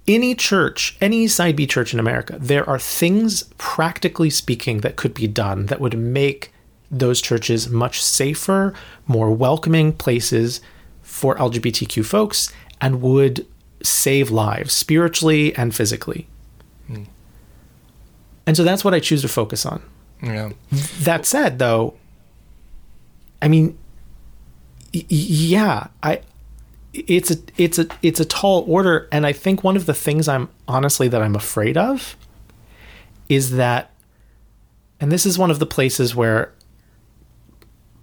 [0.07, 5.13] any church, any side B church in America, there are things, practically speaking, that could
[5.13, 6.53] be done that would make
[6.89, 8.73] those churches much safer,
[9.07, 10.61] more welcoming places
[11.01, 13.45] for LGBTQ folks, and would
[13.83, 16.27] save lives spiritually and physically.
[16.87, 17.03] Hmm.
[18.45, 19.81] And so that's what I choose to focus on.
[20.23, 20.51] Yeah.
[21.01, 21.95] That said, though,
[23.41, 23.77] I mean,
[24.93, 26.21] y- yeah, I
[26.93, 30.27] it's a it's a it's a tall order and i think one of the things
[30.27, 32.17] i'm honestly that i'm afraid of
[33.29, 33.91] is that
[34.99, 36.51] and this is one of the places where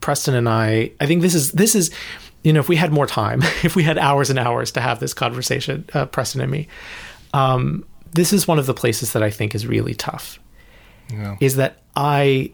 [0.05, 1.91] preston and i i think this is this is
[2.43, 5.01] you know if we had more time if we had hours and hours to have
[5.01, 6.69] this conversation uh, preston and me
[7.33, 10.39] um, this is one of the places that i think is really tough
[11.11, 11.37] Yeah.
[11.41, 12.53] is that i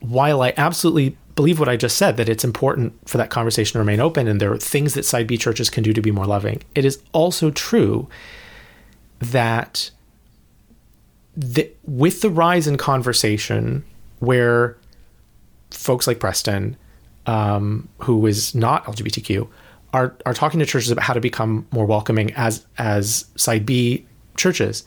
[0.00, 3.78] while i absolutely believe what I just said that it's important for that conversation to
[3.78, 6.24] remain open and there are things that side B churches can do to be more
[6.24, 6.62] loving.
[6.74, 8.08] It is also true
[9.18, 9.90] that
[11.36, 13.84] the, with the rise in conversation
[14.20, 14.78] where
[15.70, 16.78] folks like Preston,
[17.26, 19.48] um, who is not LGBTQ,
[19.92, 24.06] are are talking to churches about how to become more welcoming as as side B
[24.36, 24.84] churches.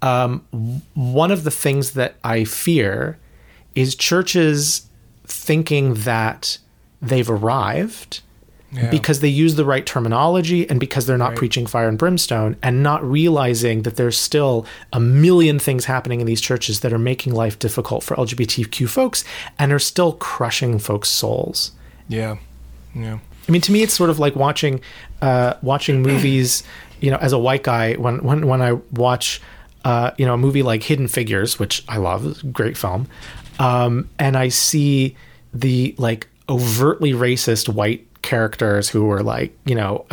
[0.00, 0.44] Um,
[0.94, 3.18] one of the things that I fear
[3.74, 4.86] is churches
[5.24, 6.58] thinking that
[7.02, 8.22] they've arrived
[8.70, 8.90] Yeah.
[8.90, 11.38] because they use the right terminology and because they're not Right.
[11.38, 16.26] preaching fire and brimstone and not realizing that there's still a million things happening in
[16.26, 19.24] these churches that are making life difficult for LGBTQ folks
[19.58, 21.72] and are still crushing folks' souls.
[22.08, 22.36] Yeah.
[22.94, 23.18] Yeah.
[23.48, 24.80] I mean, to me, it's sort of like watching
[25.22, 26.62] uh, watching movies.
[27.00, 29.40] You know, as a white guy, when when when I watch,
[29.84, 33.06] uh, you know, a movie like Hidden Figures, which I love, great film,
[33.60, 35.14] um, and I see
[35.54, 40.04] the like overtly racist white characters who are like, you know,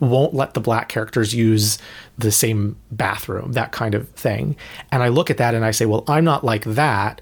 [0.00, 1.78] won't let the black characters use
[2.18, 4.56] the same bathroom, that kind of thing,
[4.90, 7.20] and I look at that and I say, well, I'm not like that,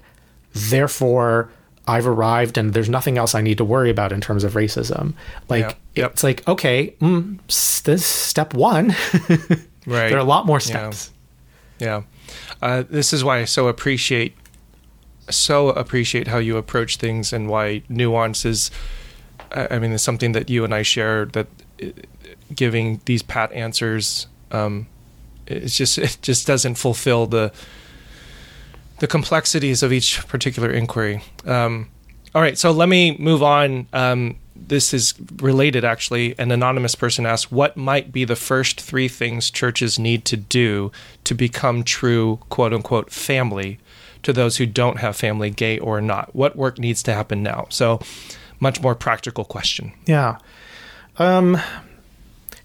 [0.53, 1.49] therefore.
[1.87, 5.13] I've arrived and there's nothing else I need to worry about in terms of racism.
[5.49, 6.05] Like Yeah.
[6.05, 7.39] It's like okay, mm,
[7.83, 8.95] this step one.
[9.87, 10.09] Right.
[10.09, 10.91] there are a lot more Yeah.
[10.91, 11.11] steps.
[11.79, 12.03] Yeah.
[12.61, 14.35] Uh, this is why I so appreciate
[15.31, 18.69] so appreciate how you approach things and why nuance is
[19.53, 21.47] I mean it's something that you and I share that
[21.81, 21.87] uh,
[22.55, 24.87] giving these pat answers um
[25.47, 27.51] it's just it just doesn't fulfill the
[28.99, 31.23] the complexities of each particular inquiry.
[31.45, 31.89] Um,
[32.35, 33.87] all right, so let me move on.
[33.93, 36.37] Um, this is related, actually.
[36.37, 40.91] An anonymous person asked, "What might be the first three things churches need to do
[41.23, 43.79] to become true, quote unquote, family
[44.21, 46.35] to those who don't have family, gay or not?
[46.35, 47.99] What work needs to happen now?" So,
[48.61, 49.91] much more practical question.
[50.05, 50.37] Yeah.
[51.17, 51.59] Um,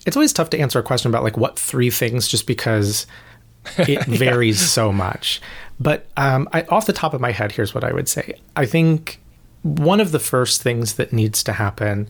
[0.07, 3.07] it's always tough to answer a question about like what three things just because
[3.79, 5.41] it varies so much.
[5.81, 8.39] But um, I, off the top of my head, here's what I would say.
[8.55, 9.21] I think
[9.63, 12.09] one of the first things that needs to happen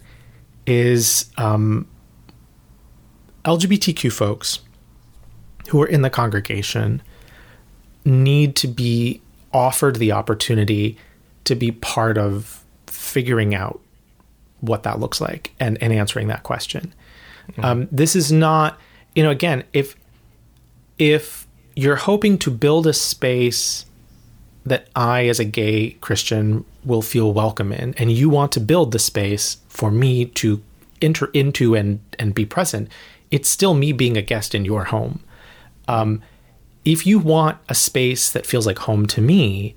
[0.66, 1.88] is um,
[3.44, 4.61] LGBTQ folks
[5.68, 7.03] who are in the congregation
[8.05, 9.22] need to be
[9.53, 10.99] offered the opportunity
[11.44, 12.62] to be part of
[13.07, 13.81] figuring out
[14.61, 16.92] what that looks like and, and answering that question.
[17.59, 18.79] Um, this is not,
[19.14, 19.97] you know, again, if
[20.99, 23.87] if you're hoping to build a space
[24.64, 28.90] that I, as a gay Christian, will feel welcome in, and you want to build
[28.90, 30.61] the space for me to
[31.01, 32.88] enter into and and be present,
[33.31, 35.21] it's still me being a guest in your home.
[35.87, 36.23] Um,
[36.85, 39.75] if you want a space that feels like home to me,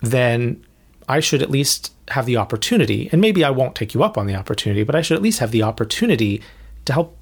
[0.00, 0.64] then
[1.08, 4.26] I should at least have the opportunity, and maybe I won't take you up on
[4.26, 6.42] the opportunity, but I should at least have the opportunity
[6.84, 7.16] to help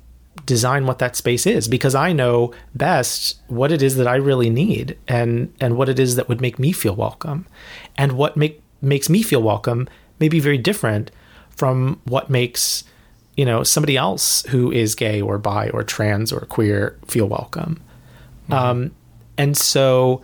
[0.46, 4.48] design what that space is because I know best what it is that I really
[4.48, 7.46] need and and what it is that would make me feel welcome.
[7.96, 11.10] And what make makes me feel welcome may be very different
[11.50, 12.84] from what makes
[13.36, 17.80] you know somebody else who is gay or bi or trans or queer feel welcome.
[18.50, 18.94] Um,
[19.38, 20.22] and so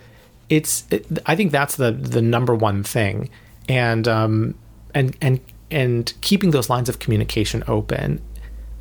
[0.48, 3.30] it's it, I think that's the the number one thing,
[3.68, 4.54] and um,
[4.94, 8.20] and and and keeping those lines of communication open.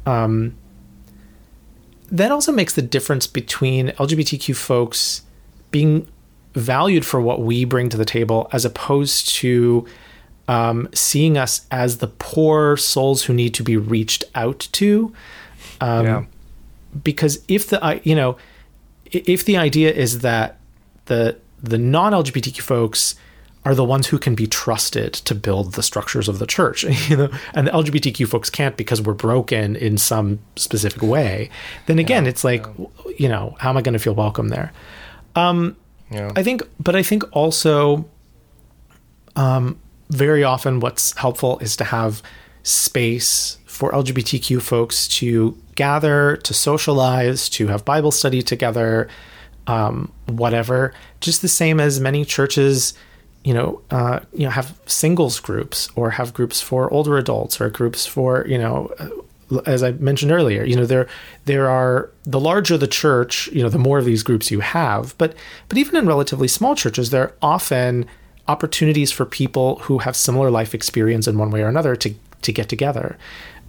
[0.06, 0.58] Um,
[2.10, 5.24] that also makes the difference between LGBTQ folks
[5.72, 6.08] being
[6.54, 9.86] valued for what we bring to the table, as opposed to
[10.48, 15.14] um, seeing us as the poor souls who need to be reached out to.
[15.82, 16.26] Um, yeah.
[17.04, 18.38] because if the I you know
[19.06, 20.58] if the idea is that
[21.06, 23.16] the the non-LGBTQ folks
[23.68, 27.18] are the ones who can be trusted to build the structures of the church, you
[27.18, 31.50] know, and the LGBTQ folks can't because we're broken in some specific way,
[31.86, 32.66] then again, it's like,
[33.20, 34.72] you know, how am I going to feel welcome there?
[35.36, 35.76] um,
[36.10, 36.32] Yeah.
[36.38, 38.08] I think, but I think also,
[39.36, 39.78] um,
[40.10, 42.24] very often what's helpful is to have
[42.64, 49.10] space for LGBTQ folks to gather, to socialize, to have Bible study together,
[49.68, 50.94] um, whatever.
[51.20, 52.94] Just the same as many churches,
[53.48, 57.70] you know, uh, you know, have singles groups or have groups for older adults or
[57.70, 61.08] groups for you know, uh, as I mentioned earlier, you know, there
[61.46, 65.18] there are the larger the church, you know, the more of these groups you have.
[65.18, 65.34] But
[65.70, 68.06] but even in relatively small churches, there are often
[68.50, 72.52] opportunities for people who have similar life experience in one way or another to to
[72.52, 73.18] get together.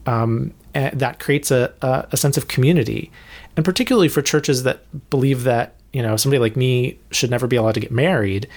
[0.06, 3.12] Um, and that creates a, a, a sense of community,
[3.56, 7.54] and particularly for churches that believe that you know somebody like me should never be
[7.54, 8.48] allowed to get married.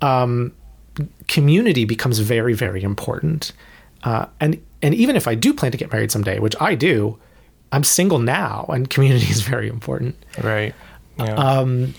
[0.00, 0.52] Um,
[1.28, 3.52] community becomes very very important,
[4.04, 7.18] uh, and and even if I do plan to get married someday, which I do,
[7.72, 10.16] I'm single now, and community is very important.
[10.42, 10.74] Right.
[11.18, 11.34] Yeah.
[11.34, 11.94] Um,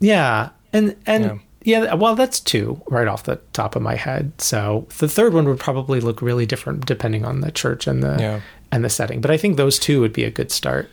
[0.00, 0.50] yeah.
[0.72, 1.82] And and yeah.
[1.84, 4.32] yeah, well, that's two right off the top of my head.
[4.40, 8.16] So the third one would probably look really different depending on the church and the
[8.18, 8.40] yeah.
[8.72, 9.20] and the setting.
[9.20, 10.90] But I think those two would be a good start.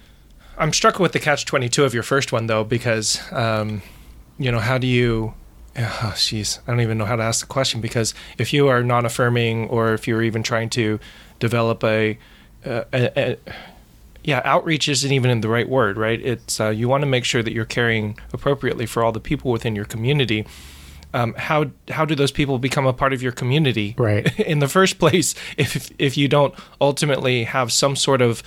[0.57, 3.81] I'm struck with the catch twenty two of your first one though, because um,
[4.37, 5.33] you know how do you
[5.77, 6.59] oh jeez.
[6.67, 9.93] I don't even know how to ask the question because if you are non-affirming or
[9.93, 10.99] if you're even trying to
[11.39, 12.17] develop a,
[12.63, 13.37] a, a
[14.23, 16.19] yeah outreach isn't even in the right word right?
[16.21, 19.51] It's uh, you want to make sure that you're caring appropriately for all the people
[19.51, 20.45] within your community.
[21.13, 23.95] Um, how how do those people become a part of your community?
[23.97, 24.37] Right.
[24.39, 28.43] In the first place if if you don't ultimately have some sort of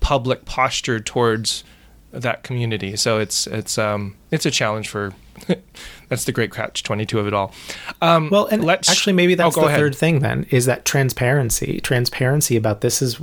[0.00, 1.64] public posture towards
[2.12, 2.96] that community.
[2.96, 5.14] So it's it's um it's a challenge for
[6.08, 7.52] that's the great catch 22 of it all.
[8.00, 9.78] Um, well, and let's, actually, maybe that's oh, the ahead.
[9.78, 13.14] third thing then is that transparency, transparency about this is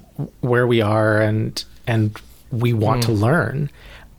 [0.41, 2.19] where we are and, and
[2.52, 3.06] we want mm.
[3.06, 3.69] to learn.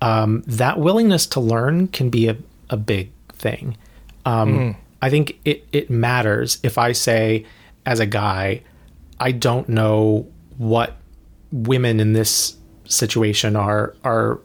[0.00, 2.36] Um, that willingness to learn can be a,
[2.70, 3.76] a big thing.
[4.26, 4.76] Um, mm.
[5.02, 7.44] I think it, it matters if I say,
[7.86, 8.62] as a guy,
[9.20, 10.96] I don't know what
[11.52, 14.40] women in this situation are are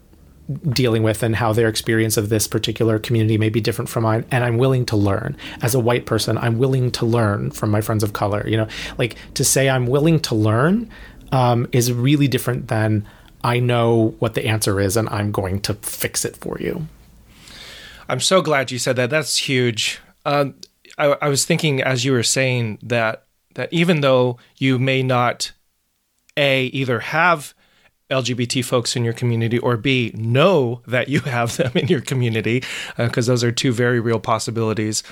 [0.69, 4.25] dealing with and how their experience of this particular community may be different from mine.
[4.31, 5.37] And i'm willing to learn.
[5.61, 8.67] As a white person i'm willing to learn from my friends of color you know?
[8.97, 10.89] Like to say i'm willing to learn
[11.31, 13.07] um, is really different than
[13.43, 16.87] i know what the answer is and i'm going to fix it for you.
[18.09, 19.11] I'm so glad you said that.
[19.11, 19.99] That's huge.
[20.25, 20.55] Um,
[20.97, 25.51] I, I was thinking as you were saying that that even though you may not
[26.35, 27.53] a either have
[28.09, 32.63] LGBT folks in your community, or B, know that you have them in your community,
[32.97, 35.03] because uh, those are two very real possibilities.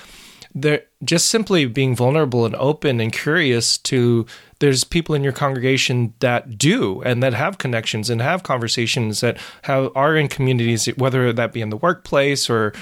[0.54, 4.26] They're just simply being vulnerable and open and curious to
[4.60, 9.38] there's people in your congregation that do and that have connections and have conversations that
[9.62, 12.72] have, are in communities, whether that be in the workplace or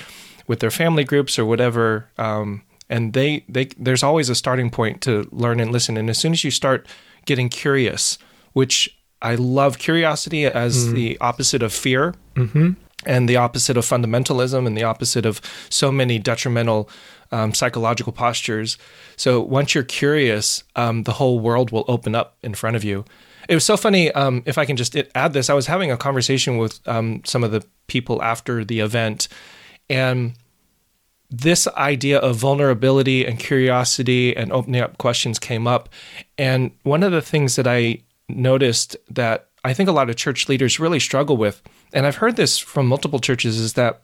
[0.46, 2.08] with their family groups or whatever.
[2.18, 5.96] Um, and they, they there's always a starting point to learn and listen.
[5.96, 6.86] And as soon as you start
[7.24, 8.16] getting curious,
[8.52, 10.94] which I love curiosity as mm.
[10.94, 12.14] the opposite of fear.
[12.34, 12.72] Mm-hmm.
[13.04, 16.90] And the opposite of fundamentalism, and the opposite of so many detrimental
[17.30, 18.78] um, psychological postures.
[19.16, 23.04] So once you're curious, um, the whole world will open up in front of you.
[23.48, 24.10] It was so funny.
[24.12, 27.44] Um, if I can just add this, I was having a conversation with um, some
[27.44, 29.28] of the people after the event,
[29.88, 30.32] and
[31.30, 35.88] this idea of vulnerability and curiosity and opening up questions came up.
[36.38, 40.48] And one of the things that I noticed that I think a lot of church
[40.48, 41.62] leaders really struggle with,
[41.92, 44.02] and I've heard this from multiple churches, is that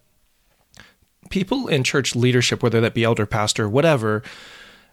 [1.31, 4.23] people in church leadership, whether that be elder, pastor, whatever,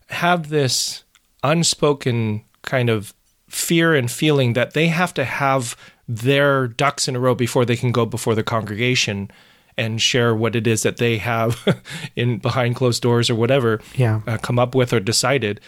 [0.08, 1.04] have this
[1.44, 3.14] unspoken kind of
[3.48, 5.76] fear and feeling that they have to have
[6.08, 9.30] their ducks in a row before they can go before the congregation
[9.78, 11.82] and share what it is that they have
[12.16, 14.22] in behind closed doors or whatever yeah.
[14.28, 15.62] uh, come up with or decided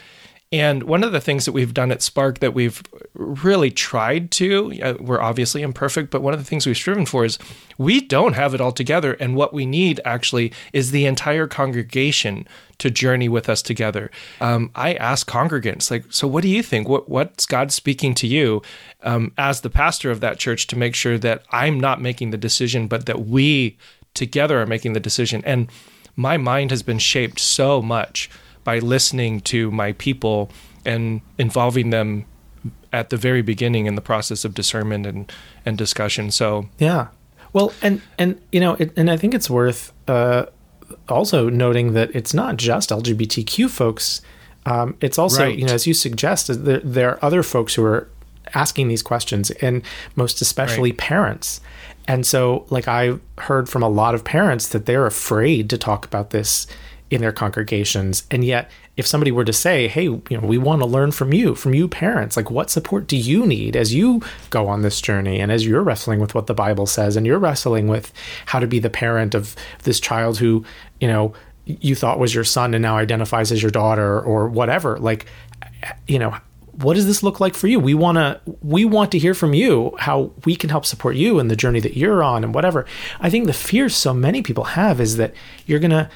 [0.52, 2.84] and one of the things that we've done at Spark that we've
[3.14, 7.24] really tried to, uh, we're obviously imperfect, but one of the things we've striven for
[7.24, 7.40] is
[7.78, 9.14] we don't have it all together.
[9.14, 12.46] And what we need actually is the entire congregation
[12.80, 14.12] to journey with us together.
[14.42, 16.90] Um, I ask congregants, like, so what do you think?
[16.90, 18.62] What, what's God speaking to you
[19.04, 22.38] um, as the pastor of that church to make sure that I'm not making the
[22.38, 23.78] decision, but that we
[24.14, 25.44] together are making the decision?
[25.46, 25.70] And
[26.18, 28.30] my mind has been shaped so much
[28.64, 30.50] by listening to my people
[30.86, 32.26] and involving them
[32.94, 35.32] at the very beginning in the process of discernment and,
[35.66, 36.32] and discussion.
[36.32, 37.08] So yeah,
[37.54, 40.46] well, and and you know, it, and I think it's worth uh,
[41.10, 44.22] also noting that it's not just LGBTQ folks.
[44.66, 45.58] Um, it's also right.
[45.58, 48.10] you know, as you suggest, there, there are other folks who are
[48.54, 49.82] asking these questions, and
[50.16, 51.00] most especially right.
[51.00, 51.62] parents.
[52.08, 56.06] And so, like I heard from a lot of parents that they're afraid to talk
[56.06, 56.68] about this
[57.12, 58.24] in their congregations.
[58.32, 61.34] And yet, if somebody were to say, "Hey, you know, we want to learn from
[61.34, 65.02] you, from you parents, like what support do you need as you go on this
[65.02, 68.14] journey and as you're wrestling with what the Bible says and you're wrestling with
[68.46, 70.66] how to be the parent of this child who,
[71.02, 71.34] you know,
[71.66, 75.26] you thought was your son and now identifies as your daughter or whatever." Like,
[76.08, 76.34] you know,
[76.72, 77.78] what does this look like for you?
[77.78, 81.40] We want to we want to hear from you how we can help support you
[81.40, 82.86] in the journey that you're on and whatever.
[83.20, 85.34] I think the fear so many people have is that
[85.66, 86.10] you're going to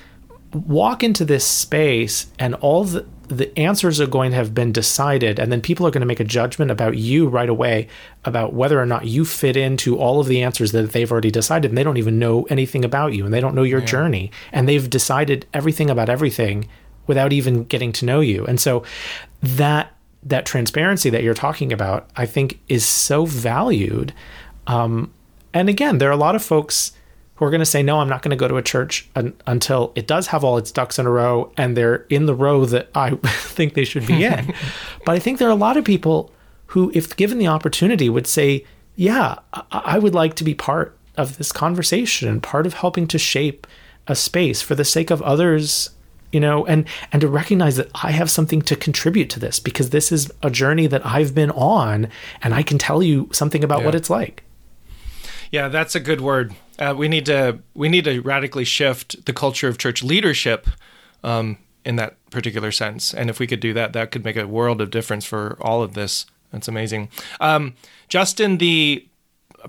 [0.55, 5.39] walk into this space and all the the answers are going to have been decided
[5.39, 7.87] and then people are going to make a judgment about you right away
[8.23, 11.71] about whether or not you fit into all of the answers that they've already decided
[11.71, 13.85] and they don't even know anything about you and they don't know your yeah.
[13.85, 16.67] journey and they've decided everything about everything
[17.07, 18.83] without even getting to know you and so
[19.41, 19.91] that
[20.21, 24.13] that transparency that you're talking about i think is so valued
[24.67, 25.11] um,
[25.53, 26.91] and again there are a lot of folks
[27.35, 29.33] who are going to say, no, I'm not going to go to a church un-
[29.45, 32.65] until it does have all its ducks in a row and they're in the row
[32.65, 34.53] that I think they should be in.
[35.05, 36.31] but I think there are a lot of people
[36.67, 38.65] who, if given the opportunity, would say,
[38.95, 43.07] yeah, I-, I would like to be part of this conversation, and part of helping
[43.07, 43.67] to shape
[44.07, 45.89] a space for the sake of others
[46.31, 49.91] you know and and to recognize that i have something to contribute to this because
[49.91, 52.07] this is a journey that i've been on
[52.41, 53.85] and i can tell you something about yeah.
[53.85, 54.43] what it's like
[55.51, 59.33] yeah that's a good word uh, we need to we need to radically shift the
[59.33, 60.67] culture of church leadership
[61.23, 63.13] um, in that particular sense.
[63.13, 65.83] And if we could do that, that could make a world of difference for all
[65.83, 66.25] of this.
[66.51, 67.09] That's amazing.
[67.39, 67.75] Um,
[68.09, 69.07] Justin, the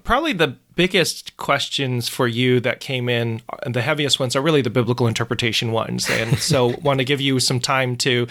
[0.04, 4.62] probably the biggest questions for you that came in, and the heaviest ones are really
[4.62, 6.08] the biblical interpretation ones.
[6.08, 8.26] And so, want to give you some time to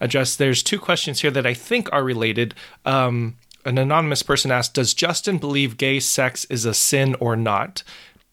[0.00, 0.36] address.
[0.36, 2.54] There's two questions here that I think are related.
[2.84, 7.82] Um, an anonymous person asked, "Does Justin believe gay sex is a sin or not?"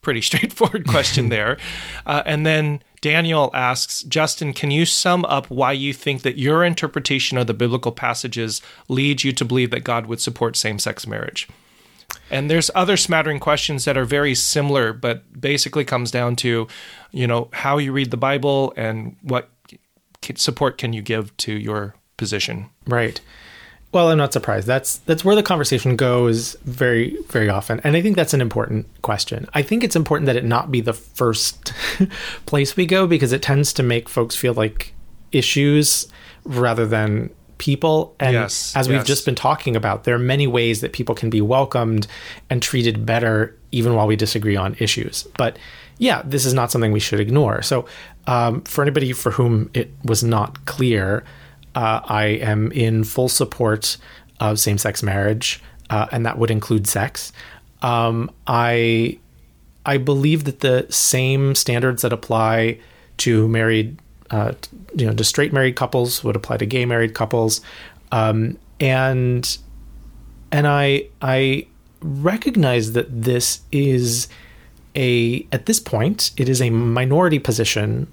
[0.05, 1.57] Pretty straightforward question there.
[2.05, 6.63] Uh, and then Daniel asks, Justin, can you sum up why you think that your
[6.63, 11.05] interpretation of the biblical passages leads you to believe that God would support same sex
[11.05, 11.49] marriage?
[12.31, 16.67] And there's other smattering questions that are very similar, but basically comes down to,
[17.11, 19.49] you know, how you read the Bible and what
[20.35, 22.69] support can you give to your position.
[22.87, 23.21] Right.
[23.95, 24.67] Well, I'm not surprised.
[24.67, 28.87] That's that's where the conversation goes very very often, and I think that's an important
[29.03, 29.47] question.
[29.53, 31.71] I think it's important that it not be the first
[32.45, 34.93] place we go because it tends to make folks feel like
[35.31, 36.09] issues
[36.43, 38.13] rather than people.
[38.19, 39.07] And yes, as we've yes.
[39.07, 42.05] just been talking about, there are many ways that people can be welcomed
[42.49, 45.23] and treated better even while we disagree on issues.
[45.37, 45.57] But
[45.99, 47.61] yeah, this is not something we should ignore.
[47.61, 47.85] So,
[48.27, 51.23] um, for anybody for whom it was not clear
[51.75, 53.97] uh, I am in full support
[54.39, 57.31] of same sex marriage, uh, and that would include sex.
[57.81, 59.19] Um, I
[59.85, 62.79] I believe that the same standards that apply
[63.17, 63.99] to married,
[64.31, 64.53] uh,
[64.95, 67.61] you know, to straight married couples would apply to gay married couples,
[68.11, 69.57] um, and
[70.51, 71.67] and I I
[72.01, 74.27] recognize that this is
[74.95, 78.07] a at this point it is a minority position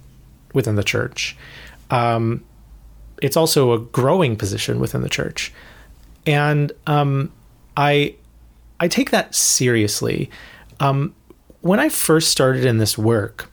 [0.53, 1.37] within the church.
[1.91, 2.43] Um,
[3.23, 5.53] it's also a growing position within the church,
[6.27, 7.33] and um,
[7.77, 8.16] I
[8.81, 10.29] I take that seriously.
[10.81, 11.14] Um,
[11.61, 13.49] when I first started in this work,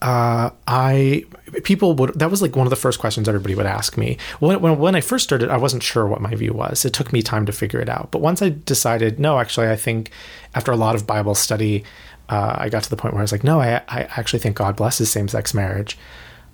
[0.00, 1.24] uh, I
[1.64, 4.18] people would that was like one of the first questions everybody would ask me.
[4.38, 6.84] When, when when I first started, I wasn't sure what my view was.
[6.84, 8.12] It took me time to figure it out.
[8.12, 10.10] But once I decided, no, actually, I think
[10.54, 11.82] after a lot of Bible study,
[12.28, 14.56] uh, I got to the point where I was like, no, I I actually think
[14.56, 15.98] God blesses same sex marriage.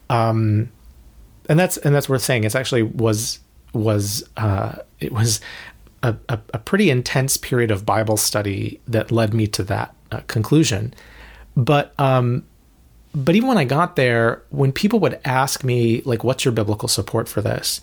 [0.09, 0.71] Um,
[1.49, 2.45] and that's and that's worth saying.
[2.45, 3.41] It actually was
[3.73, 5.41] was uh, it was
[6.03, 10.21] a, a, a, pretty intense period of Bible study that led me to that uh,
[10.27, 10.95] conclusion.
[11.57, 12.45] But um,
[13.15, 16.89] but even when I got there, when people would ask me like, "What's your biblical
[16.89, 17.81] support for this?"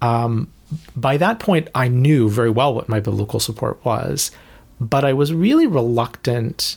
[0.00, 0.52] Um,
[0.96, 4.30] by that point, I knew very well what my biblical support was,
[4.80, 6.76] but I was really reluctant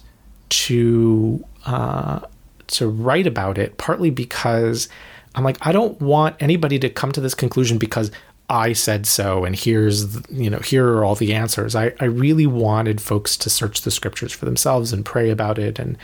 [0.49, 2.21] to uh,
[2.67, 4.89] to write about it, partly because
[5.35, 8.11] I'm like, I don't want anybody to come to this conclusion because
[8.49, 11.75] I said so and here's you know here are all the answers.
[11.75, 15.79] I, I really wanted folks to search the scriptures for themselves and pray about it
[15.79, 15.97] and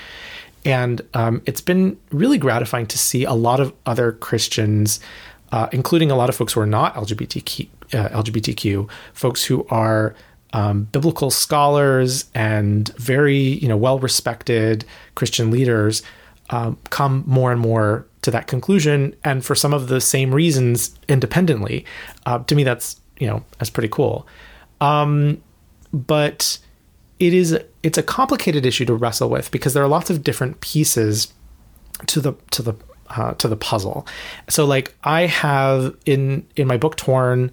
[0.65, 4.99] and um, it's been really gratifying to see a lot of other Christians,
[5.51, 10.15] uh, including a lot of folks who are not LGBTQ, uh, LGBTQ folks who are
[10.53, 16.03] um, biblical scholars and very you know well respected Christian leaders,
[16.49, 20.97] um, come more and more to that conclusion, and for some of the same reasons
[21.07, 21.85] independently.
[22.25, 24.27] Uh, to me, that's you know that's pretty cool.
[24.79, 25.41] Um,
[25.93, 26.57] but
[27.19, 30.61] it is it's a complicated issue to wrestle with because there are lots of different
[30.61, 31.33] pieces
[32.07, 32.73] to the to the
[33.09, 34.07] uh, to the puzzle.
[34.49, 37.51] So like I have in in my book Torn,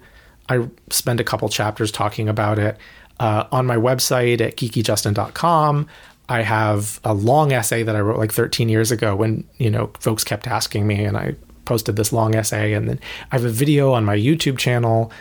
[0.49, 2.77] I spend a couple chapters talking about it.
[3.19, 5.85] Uh, on my website at geekyjustin.com,
[6.29, 9.91] I have a long essay that I wrote like 13 years ago when, you know,
[9.99, 12.73] folks kept asking me and I posted this long essay.
[12.73, 12.99] And then
[13.31, 15.11] I have a video on my YouTube channel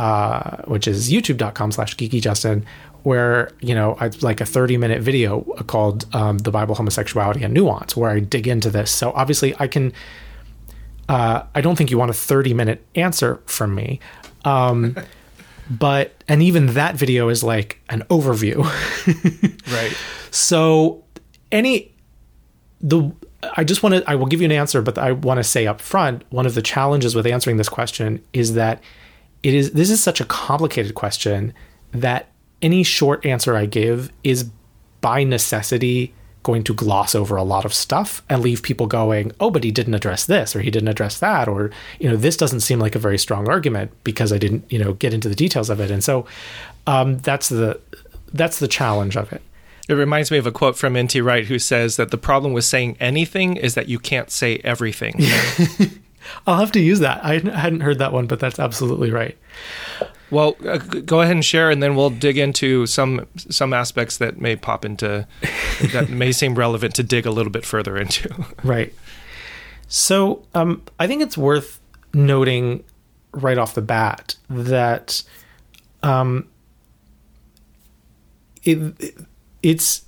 [0.00, 2.64] uh, which is youtube.com slash geekyjustin,
[3.02, 7.52] where, you know, I like a 30 minute video called um, The Bible, Homosexuality, and
[7.52, 8.90] Nuance, where I dig into this.
[8.90, 9.92] So obviously I can,
[11.10, 14.00] uh, I don't think you want a 30 minute answer from me.
[14.46, 14.96] Um,
[15.70, 18.64] but, and even that video is like an overview.
[19.72, 19.96] right.
[20.32, 21.04] So
[21.52, 21.94] any,
[22.80, 23.12] the,
[23.56, 25.66] I just want to, I will give you an answer, but I want to say
[25.66, 28.82] up front, one of the challenges with answering this question is that
[29.42, 31.54] it is, this is such a complicated question
[31.92, 34.50] that any short answer I give is
[35.00, 36.12] by necessity
[36.42, 39.70] going to gloss over a lot of stuff and leave people going, oh, but he
[39.70, 42.94] didn't address this or he didn't address that or you know this doesn't seem like
[42.94, 45.90] a very strong argument because I didn't you know get into the details of it.
[45.90, 46.26] And so
[46.86, 47.80] um, that's the
[48.32, 49.42] that's the challenge of it.
[49.88, 51.20] It reminds me of a quote from N.T.
[51.20, 55.14] Wright who says that the problem with saying anything is that you can't say everything.
[56.46, 57.24] I'll have to use that.
[57.24, 59.36] I hadn't heard that one, but that's absolutely right.
[60.30, 64.40] Well, uh, go ahead and share, and then we'll dig into some some aspects that
[64.40, 65.26] may pop into
[65.92, 68.32] that may seem relevant to dig a little bit further into.
[68.62, 68.94] right.
[69.88, 71.80] So, um, I think it's worth
[72.14, 72.84] noting
[73.32, 75.22] right off the bat that
[76.02, 76.48] um,
[78.64, 79.16] it, it
[79.62, 80.04] it's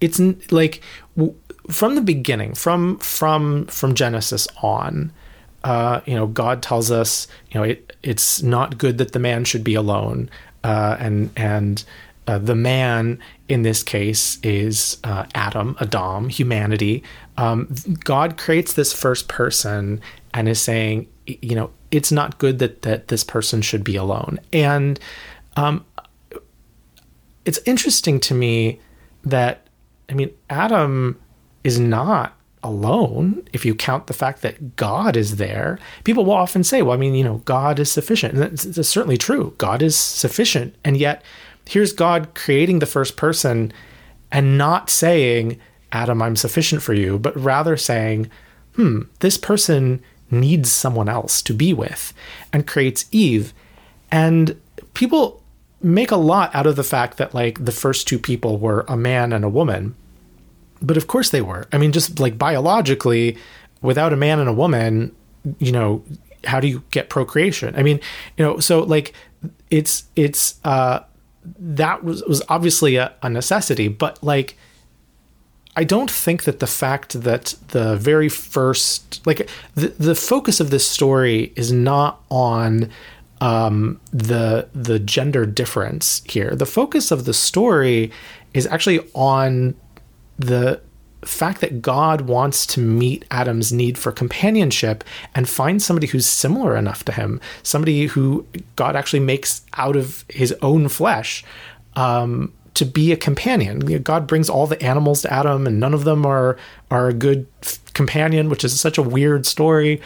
[0.00, 0.82] it's like
[1.70, 5.12] from the beginning, from from from Genesis on,
[5.64, 9.44] uh, you know, God tells us, you know, it, it's not good that the man
[9.44, 10.30] should be alone,
[10.64, 11.84] uh, and and
[12.26, 17.02] uh, the man in this case is uh, Adam, Adam, humanity.
[17.36, 17.74] Um,
[18.04, 20.00] God creates this first person
[20.34, 24.38] and is saying, you know, it's not good that that this person should be alone,
[24.52, 24.98] and
[25.56, 25.84] um,
[27.44, 28.80] it's interesting to me
[29.24, 29.66] that
[30.08, 31.20] I mean, Adam
[31.62, 35.78] is not alone if you count the fact that God is there.
[36.04, 38.34] People will often say, well, I mean, you know, God is sufficient.
[38.34, 39.54] And that's, that's certainly true.
[39.58, 40.74] God is sufficient.
[40.84, 41.22] And yet,
[41.66, 43.72] here's God creating the first person
[44.30, 45.58] and not saying,
[45.92, 48.30] Adam, I'm sufficient for you, but rather saying,
[48.74, 52.12] hmm, this person needs someone else to be with
[52.52, 53.52] and creates Eve.
[54.12, 54.60] And
[54.94, 55.42] people
[55.82, 58.96] make a lot out of the fact that, like, the first two people were a
[58.96, 59.94] man and a woman
[60.82, 61.66] but of course they were.
[61.72, 63.36] I mean, just like biologically,
[63.82, 65.14] without a man and a woman,
[65.58, 66.04] you know,
[66.44, 67.74] how do you get procreation?
[67.76, 68.00] I mean,
[68.36, 69.14] you know, so like
[69.70, 71.00] it's it's uh
[71.58, 74.56] that was was obviously a, a necessity, but like
[75.76, 80.70] I don't think that the fact that the very first like the the focus of
[80.70, 82.90] this story is not on
[83.40, 86.54] um, the the gender difference here.
[86.54, 88.10] The focus of the story
[88.52, 89.74] is actually on
[90.40, 90.80] the
[91.22, 96.76] fact that God wants to meet Adam's need for companionship and find somebody who's similar
[96.76, 101.44] enough to him, somebody who God actually makes out of his own flesh.
[101.96, 103.80] Um, to be a companion.
[104.02, 106.56] God brings all the animals to Adam, and none of them are
[106.90, 107.46] are a good
[107.94, 110.00] companion, which is such a weird story.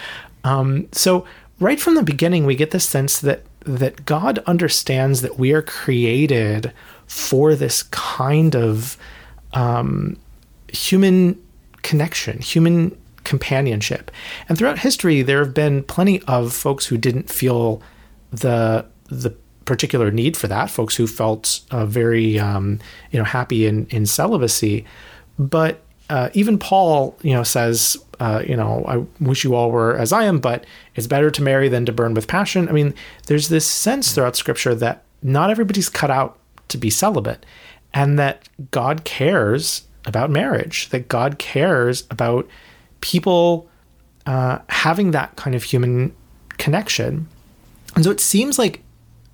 [0.45, 1.27] Um, so
[1.61, 5.63] right from the beginning, we get this sense that that God understands that we are
[5.63, 6.73] created
[7.07, 8.97] for this kind of
[9.53, 10.17] um,
[10.75, 11.41] human
[11.83, 14.11] connection, human companionship.
[14.49, 17.83] And throughout history, there have been plenty of folks who didn't feel
[18.31, 19.31] the the
[19.65, 20.71] particular need for that.
[20.71, 24.85] Folks who felt uh, very um, you know happy in in celibacy,
[25.39, 29.97] but uh, even Paul, you know, says, uh, you know, I wish you all were
[29.97, 32.69] as I am, but it's better to marry than to burn with passion.
[32.69, 32.95] I mean,
[33.27, 37.47] there's this sense throughout Scripture that not everybody's cut out to be celibate,
[37.93, 42.49] and that God cares about marriage, that God cares about
[43.01, 43.69] people
[44.27, 46.15] uh, having that kind of human
[46.59, 47.29] connection.
[47.95, 48.83] And so it seems like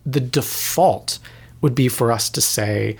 [0.04, 1.18] the default
[1.60, 2.96] would be for us to say,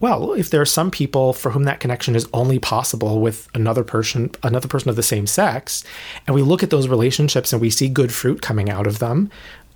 [0.00, 3.84] well, if there are some people for whom that connection is only possible with another
[3.84, 5.84] person, another person of the same sex,
[6.26, 9.30] and we look at those relationships and we see good fruit coming out of them,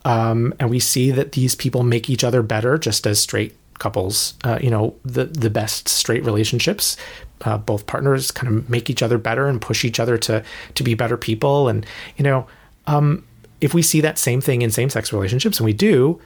[0.05, 4.35] um, and we see that these people make each other better, just as straight couples,
[4.45, 6.97] uh, you know, the the best straight relationships.
[7.43, 10.43] Uh, both partners kind of make each other better and push each other to
[10.75, 11.69] to be better people.
[11.69, 11.85] And
[12.17, 12.47] you know,
[12.87, 13.27] um,
[13.61, 16.21] if we see that same thing in same sex relationships, and we do,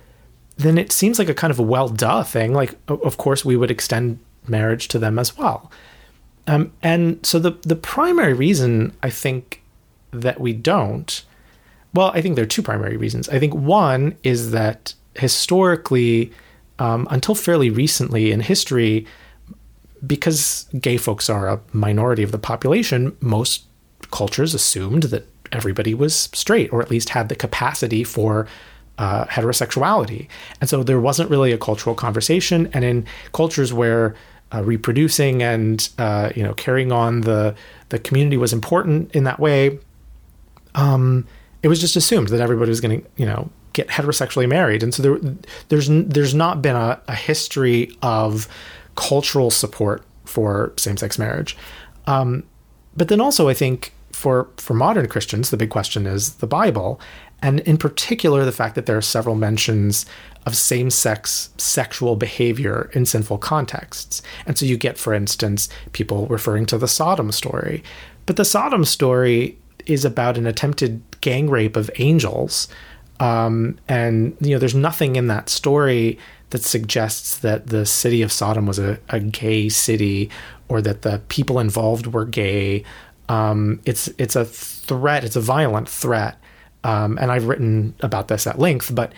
[0.56, 2.52] then it seems like a kind of a well duh thing.
[2.52, 5.70] Like, of course, we would extend marriage to them as well.
[6.46, 9.62] Um, and so the the primary reason I think
[10.12, 11.22] that we don't,
[11.94, 13.28] well, I think there are two primary reasons.
[13.28, 16.32] I think one is that historically
[16.80, 19.06] um, until fairly recently in history,
[20.04, 23.64] because gay folks are a minority of the population, most
[24.10, 28.46] cultures assumed that everybody was straight, or at least had the capacity for
[28.98, 30.26] uh, heterosexuality.
[30.60, 32.68] And so there wasn't really a cultural conversation.
[32.72, 34.14] And in cultures where
[34.52, 37.54] uh, reproducing and uh, you know carrying on the
[37.90, 39.78] the community was important in that way,
[40.74, 41.26] um,
[41.62, 44.82] it was just assumed that everybody was going to you know get heterosexually married.
[44.82, 45.18] And so there,
[45.68, 48.48] there's there's not been a, a history of
[48.96, 51.56] cultural support for same sex marriage.
[52.06, 52.44] Um,
[52.96, 57.00] but then also, I think for for modern Christians, the big question is the Bible,
[57.42, 60.06] and in particular, the fact that there are several mentions
[60.46, 64.22] of same sex sexual behavior in sinful contexts.
[64.46, 67.82] And so you get, for instance, people referring to the Sodom story.
[68.26, 72.68] But the Sodom story is about an attempted gang rape of angels.
[73.20, 76.18] Um, and, you know, there's nothing in that story
[76.50, 80.30] that suggests that the city of Sodom was a, a gay city
[80.68, 82.82] or that the people involved were gay.
[83.28, 85.22] Um, it's it's a threat.
[85.22, 86.38] It's a violent threat,
[86.82, 88.92] um, and I've written about this at length.
[88.92, 89.12] But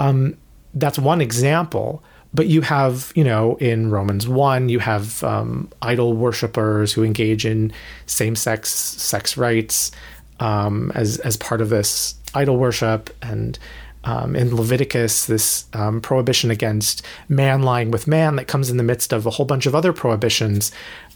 [0.00, 0.36] um,
[0.74, 2.02] that's one example.
[2.34, 7.46] But you have, you know, in Romans 1, you have um, idol worshippers who engage
[7.46, 7.72] in
[8.06, 9.92] same sex sex rites
[10.40, 13.10] um, as, as part of this idol worship.
[13.22, 13.58] And
[14.04, 18.82] um, in Leviticus, this um, prohibition against man lying with man that comes in the
[18.82, 20.72] midst of a whole bunch of other prohibitions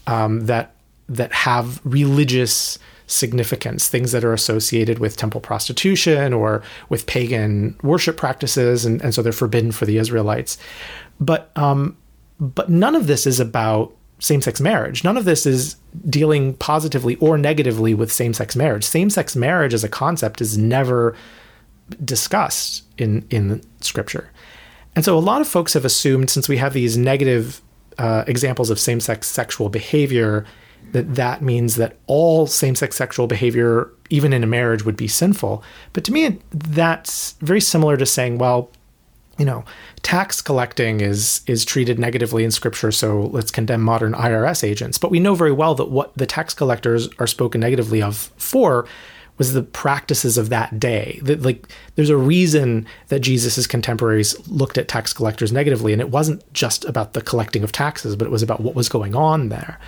[0.06, 0.74] um, that
[1.10, 8.18] that have religious significance, things that are associated with temple prostitution or with pagan worship
[8.18, 10.58] practices, and, and so they're forbidden for the Israelites.
[11.18, 11.96] But um,
[12.38, 15.04] but none of this is about same-sex marriage.
[15.04, 15.76] None of this is
[16.08, 18.84] dealing positively or negatively with same-sex marriage.
[18.84, 21.16] Same-sex marriage as a concept is never
[22.04, 24.30] discussed in in scripture.
[24.94, 27.62] And so a lot of folks have assumed since we have these negative
[27.98, 30.44] uh, examples of same-sex sexual behavior
[30.92, 35.62] that that means that all same-sex sexual behavior even in a marriage would be sinful
[35.92, 38.70] but to me that's very similar to saying well
[39.38, 39.64] you know
[40.02, 45.10] tax collecting is is treated negatively in scripture so let's condemn modern IRS agents but
[45.10, 48.86] we know very well that what the tax collectors are spoken negatively of for
[49.38, 51.20] was the practices of that day.
[51.22, 56.10] That like there's a reason that Jesus' contemporaries looked at tax collectors negatively, and it
[56.10, 59.48] wasn't just about the collecting of taxes, but it was about what was going on
[59.48, 59.78] there.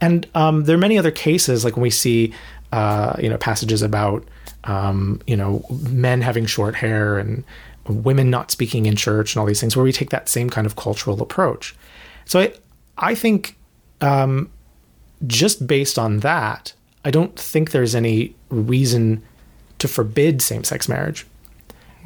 [0.00, 2.32] And um, there are many other cases, like when we see,
[2.72, 4.26] uh, you know, passages about,
[4.64, 7.44] um, you know, men having short hair and
[7.90, 10.66] women not speaking in church and all these things, where we take that same kind
[10.66, 11.74] of cultural approach.
[12.24, 12.52] So I,
[12.98, 13.56] I think,
[14.00, 14.50] um,
[15.26, 16.72] just based on that,
[17.04, 19.22] I don't think there's any reason
[19.78, 21.26] to forbid same-sex marriage.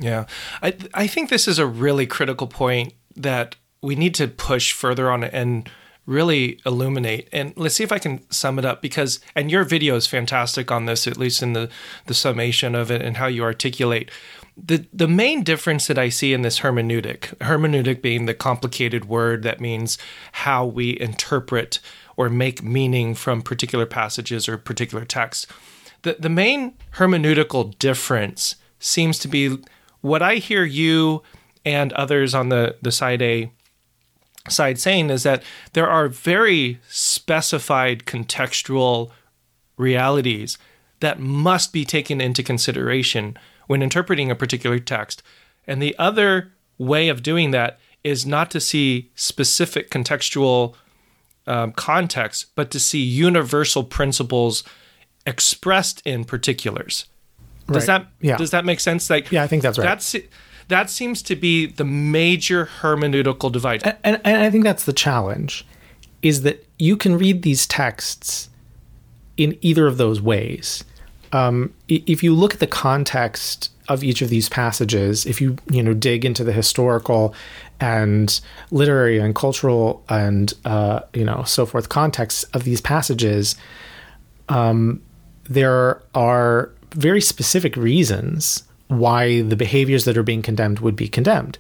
[0.01, 0.27] Yeah,
[0.63, 5.11] I I think this is a really critical point that we need to push further
[5.11, 5.71] on and
[6.07, 7.29] really illuminate.
[7.33, 10.71] And let's see if I can sum it up because and your video is fantastic
[10.71, 11.71] on this, at least in the
[12.07, 14.11] the summation of it and how you articulate.
[14.57, 19.43] The the main difference that I see in this hermeneutic, hermeneutic being the complicated word
[19.43, 19.99] that means
[20.33, 21.81] how we interpret
[22.17, 25.47] or make meaning from particular passages or particular texts.
[26.03, 29.59] The the main hermeneutical difference seems to be
[30.03, 31.23] what I hear you
[31.65, 33.51] and others on the the side A
[34.49, 35.43] side saying is that
[35.73, 39.11] there are very specified contextual
[39.77, 40.59] realities
[41.01, 43.37] that must be taken into consideration
[43.67, 45.23] when interpreting a particular text.
[45.67, 50.75] And the other way of doing that is not to see specific contextual
[51.47, 54.65] um, context, but to see universal principles
[55.27, 57.07] expressed in particulars.
[57.67, 58.03] Does right.
[58.03, 58.37] that yeah.
[58.37, 59.09] does that make sense?
[59.09, 59.85] Like yeah, I think that's right.
[59.85, 60.15] That's
[60.69, 63.83] that seems to be the major hermeneutical divide.
[63.85, 65.67] And, and, and I think that's the challenge
[66.23, 68.49] is that you can read these texts
[69.37, 70.85] in either of those ways.
[71.35, 75.83] Um, if you look at the context of each of these passages, if you you
[75.83, 77.35] know dig into the historical
[77.81, 83.57] and literary and cultural and uh, you know so forth context of these passages,
[84.49, 85.03] um,
[85.51, 91.59] there are very specific reasons why the behaviors that are being condemned would be condemned.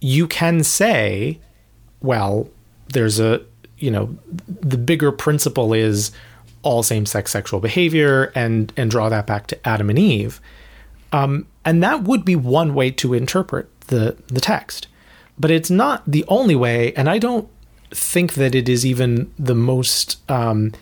[0.00, 1.40] You can say,
[2.02, 2.50] well,
[2.88, 3.40] there's a,
[3.78, 4.14] you know,
[4.46, 6.12] the bigger principle is
[6.66, 10.40] all same-sex sexual behavior and and draw that back to Adam and Eve.
[11.12, 14.88] Um, and that would be one way to interpret the the text.
[15.38, 17.48] But it's not the only way, and I don't
[17.90, 20.72] think that it is even the most um,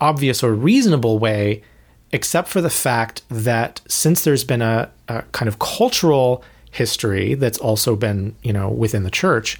[0.00, 1.62] obvious or reasonable way
[2.12, 7.58] except for the fact that since there's been a, a kind of cultural history that's
[7.58, 9.58] also been, you know, within the church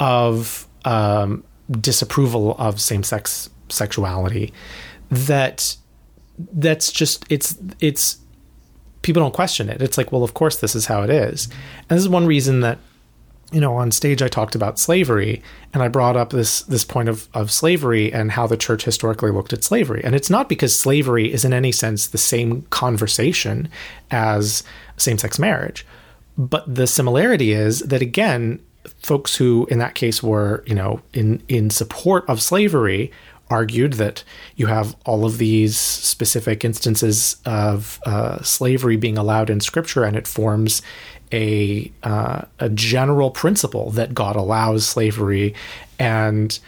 [0.00, 1.44] of um,
[1.80, 4.52] disapproval of same-sex sexuality,
[5.16, 5.76] that
[6.38, 8.18] that's just it's it's
[9.02, 9.82] people don't question it.
[9.82, 11.48] It's like, well, of course, this is how it is.
[11.88, 12.78] And this is one reason that
[13.52, 15.40] you know, on stage I talked about slavery
[15.72, 19.30] and I brought up this this point of, of slavery and how the church historically
[19.30, 20.02] looked at slavery.
[20.02, 23.68] And it's not because slavery is in any sense the same conversation
[24.10, 24.64] as
[24.96, 25.86] same-sex marriage.
[26.36, 28.60] But the similarity is that again,
[29.02, 33.12] folks who in that case were, you know, in in support of slavery
[33.50, 34.24] argued that
[34.56, 40.16] you have all of these specific instances of uh, slavery being allowed in scripture and
[40.16, 40.82] it forms
[41.34, 45.54] a uh, a general principle that God allows slavery,
[45.98, 46.58] and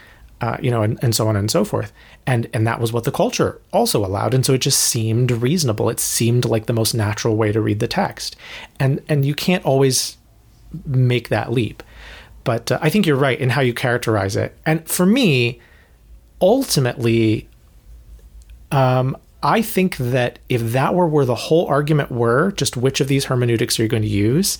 [0.41, 1.91] uh, you know, and, and so on and so forth.
[2.25, 5.89] And and that was what the culture also allowed, and so it just seemed reasonable.
[5.89, 8.35] It seemed like the most natural way to read the text,
[8.79, 10.17] and and you can't always
[10.85, 11.81] make that leap.
[12.43, 14.57] But uh, I think you're right in how you characterize it.
[14.65, 15.61] And for me,
[16.41, 17.47] ultimately,
[18.71, 23.07] um, I think that if that were where the whole argument were, just which of
[23.07, 24.57] these hermeneutics are you going to use,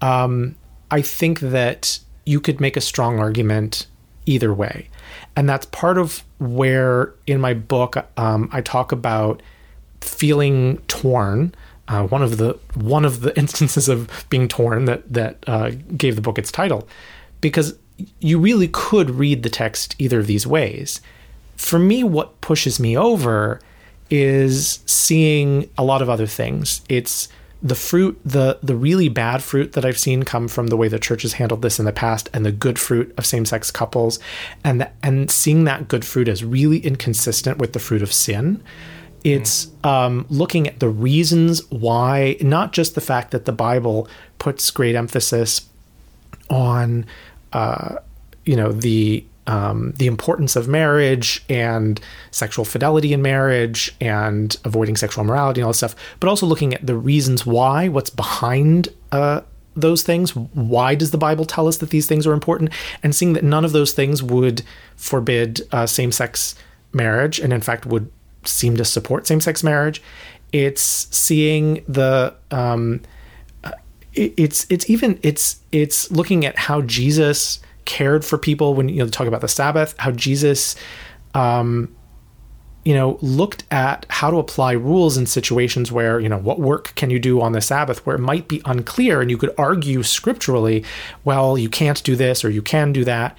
[0.00, 0.56] um,
[0.90, 3.86] I think that you could make a strong argument
[4.26, 4.88] either way.
[5.36, 9.42] And that's part of where in my book um, I talk about
[10.00, 11.54] feeling torn.
[11.88, 16.16] Uh, one of the one of the instances of being torn that that uh, gave
[16.16, 16.88] the book its title,
[17.40, 17.76] because
[18.20, 21.00] you really could read the text either of these ways.
[21.56, 23.60] For me, what pushes me over
[24.10, 26.82] is seeing a lot of other things.
[26.88, 27.28] It's
[27.62, 30.98] the fruit, the the really bad fruit that I've seen come from the way the
[30.98, 34.18] church has handled this in the past, and the good fruit of same sex couples,
[34.64, 38.62] and the, and seeing that good fruit as really inconsistent with the fruit of sin.
[39.22, 44.70] It's um, looking at the reasons why, not just the fact that the Bible puts
[44.70, 45.68] great emphasis
[46.48, 47.04] on,
[48.44, 54.96] you know, the um, the importance of marriage and sexual fidelity in marriage and avoiding
[54.96, 58.88] sexual immorality and all this stuff, but also looking at the reasons why, what's behind
[59.10, 59.40] uh,
[59.74, 60.36] those things.
[60.36, 62.70] Why does the Bible tell us that these things are important?
[63.02, 64.62] And seeing that none of those things would
[64.94, 66.54] forbid uh, same sex
[66.92, 68.10] marriage and, in fact, would
[68.44, 70.00] seem to support same sex marriage.
[70.52, 72.34] It's seeing the.
[72.50, 73.00] Um,
[74.14, 79.08] it's it's even it's it's looking at how Jesus cared for people when you know
[79.08, 80.76] talk about the Sabbath, how Jesus
[81.34, 81.94] um,
[82.84, 86.94] you know looked at how to apply rules in situations where you know what work
[86.94, 90.02] can you do on the sabbath where it might be unclear and you could argue
[90.02, 90.82] scripturally
[91.24, 93.36] well you can't do this or you can do that.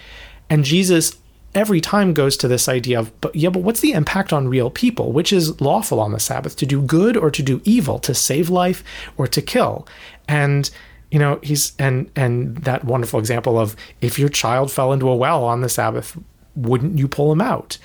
[0.49, 1.15] And jesus
[1.53, 4.69] every time goes to this idea of but yeah but what's the impact on real
[4.69, 5.11] people?
[5.11, 8.49] Which is lawful on the sabbath to do good or to do evil to save
[8.49, 8.83] life
[9.17, 9.87] or to kill?
[10.27, 10.69] And
[11.11, 15.15] you know he's and and that wonderful example of if your child fell into a
[15.15, 16.17] well on the sabbath
[16.55, 17.77] wouldn't you pull him out?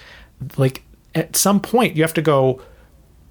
[0.57, 0.83] Like
[1.15, 2.61] at some point you have to go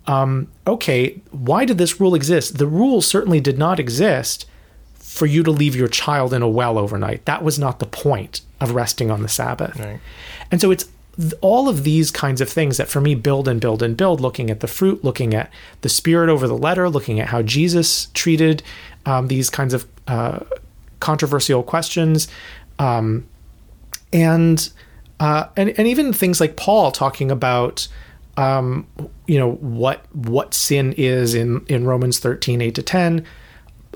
[0.08, 2.58] um, okay why did this rule exist?
[2.58, 4.46] The rule certainly did not exist
[5.16, 8.42] for you to leave your child in a well overnight that was not the point
[8.60, 10.00] of resting on the sabbath right.
[10.52, 10.86] and so it's
[11.40, 14.50] all of these kinds of things that for me build and build and build looking
[14.50, 15.50] at the fruit looking at
[15.82, 18.62] the spirit over the letter looking at how jesus treated
[19.06, 20.40] um, these kinds of uh,
[21.00, 22.28] controversial questions,
[22.80, 23.26] um,
[24.12, 24.70] and,
[25.20, 27.88] uh, and and even things like Paul talking about
[28.38, 28.88] um,
[29.28, 33.26] you know what what sin is in in Romans 13 8 to 10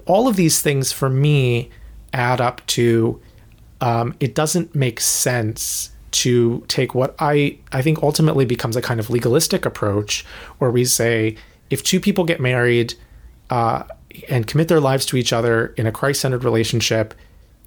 [0.10, 1.70] all of these things for me
[2.14, 3.22] add up to
[3.80, 9.00] um, it doesn't make sense to take what I I think ultimately becomes a kind
[9.00, 10.26] of legalistic approach
[10.58, 11.38] where we say
[11.70, 12.96] if two people get married
[13.52, 13.84] uh,
[14.28, 17.14] and commit their lives to each other in a Christ centered relationship,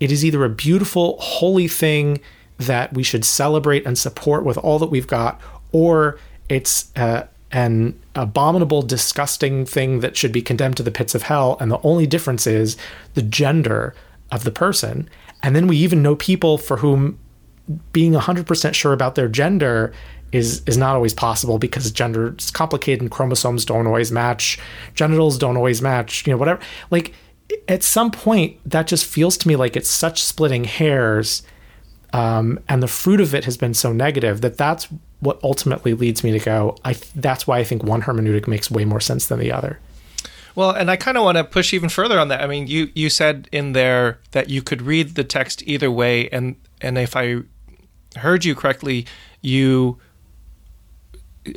[0.00, 2.20] it is either a beautiful, holy thing
[2.58, 5.40] that we should celebrate and support with all that we've got,
[5.70, 6.18] or
[6.48, 11.56] it's uh, an abominable, disgusting thing that should be condemned to the pits of hell.
[11.60, 12.76] And the only difference is
[13.14, 13.94] the gender
[14.30, 15.08] of the person.
[15.42, 17.18] And then we even know people for whom
[17.92, 19.92] being 100% sure about their gender
[20.32, 24.58] is is not always possible because gender is complicated and chromosomes don't always match,
[24.94, 26.60] genitals don't always match, you know, whatever.
[26.90, 27.12] Like
[27.68, 31.42] at some point that just feels to me like it's such splitting hairs
[32.12, 34.88] um, and the fruit of it has been so negative that that's
[35.20, 38.84] what ultimately leads me to go I that's why I think one hermeneutic makes way
[38.84, 39.78] more sense than the other.
[40.54, 42.42] Well, and I kind of want to push even further on that.
[42.42, 46.28] I mean, you you said in there that you could read the text either way
[46.30, 47.42] and and if I
[48.16, 49.06] heard you correctly,
[49.40, 49.98] you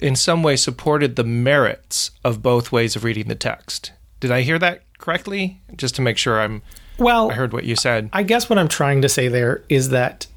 [0.01, 3.91] in some way supported the merits of both ways of reading the text.
[4.19, 5.61] Did I hear that correctly?
[5.75, 6.61] Just to make sure I'm
[6.97, 8.09] well, I heard what you said.
[8.13, 10.27] I guess what I'm trying to say there is that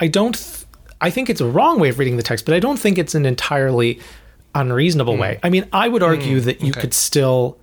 [0.00, 0.66] I don't th-
[1.00, 3.14] I think it's a wrong way of reading the text, but I don't think it's
[3.14, 4.00] an entirely
[4.54, 5.20] unreasonable mm.
[5.20, 5.40] way.
[5.42, 6.80] I mean, I would argue mm, that you okay.
[6.80, 7.58] could still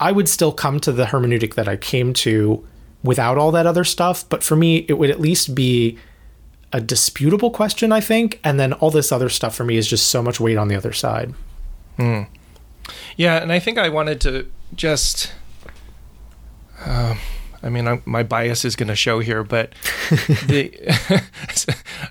[0.00, 2.66] I would still come to the hermeneutic that I came to
[3.02, 4.28] without all that other stuff.
[4.28, 5.98] But for me, it would at least be
[6.72, 8.40] a disputable question, I think.
[8.44, 10.76] And then all this other stuff for me is just so much weight on the
[10.76, 11.34] other side.
[11.96, 12.22] Hmm.
[13.16, 15.32] Yeah, and I think I wanted to just.
[16.80, 17.16] Uh,
[17.62, 19.72] I mean, I'm, my bias is going to show here, but
[20.46, 20.72] the,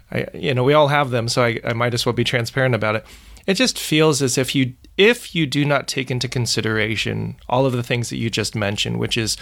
[0.11, 2.75] I, you know, we all have them, so I, I might as well be transparent
[2.75, 3.05] about it.
[3.45, 7.73] It just feels as if you, if you do not take into consideration all of
[7.73, 9.37] the things that you just mentioned, which is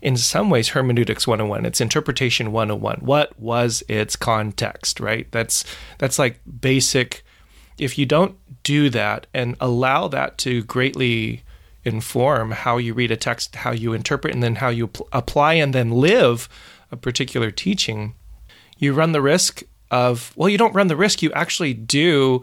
[0.00, 5.30] in some ways hermeneutics 101 it's interpretation 101 what was its context right?
[5.32, 5.64] That's
[5.98, 7.24] that's like basic
[7.78, 11.42] if you don't do that and allow that to greatly
[11.84, 15.54] inform how you read a text how you interpret and then how you pl- apply
[15.54, 16.48] and then live
[16.90, 18.14] a particular teaching
[18.78, 22.42] you run the risk of well you don't run the risk you actually do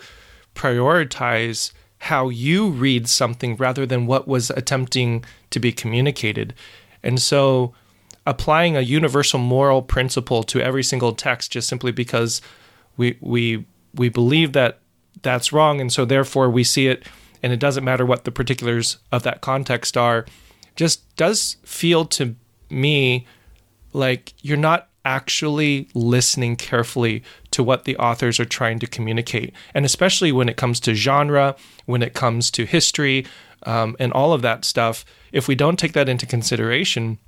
[0.55, 6.53] prioritize how you read something rather than what was attempting to be communicated.
[7.01, 7.73] And so
[8.27, 12.41] applying a universal moral principle to every single text just simply because
[12.97, 14.79] we we we believe that
[15.21, 17.03] that's wrong and so therefore we see it
[17.41, 20.25] and it doesn't matter what the particulars of that context are
[20.75, 22.35] just does feel to
[22.69, 23.25] me
[23.93, 29.85] like you're not actually listening carefully to what the authors are trying to communicate and
[29.85, 31.55] especially when it comes to genre
[31.85, 33.25] when it comes to history
[33.63, 35.05] um, and all of that stuff
[35.35, 37.19] if we don't take that into consideration,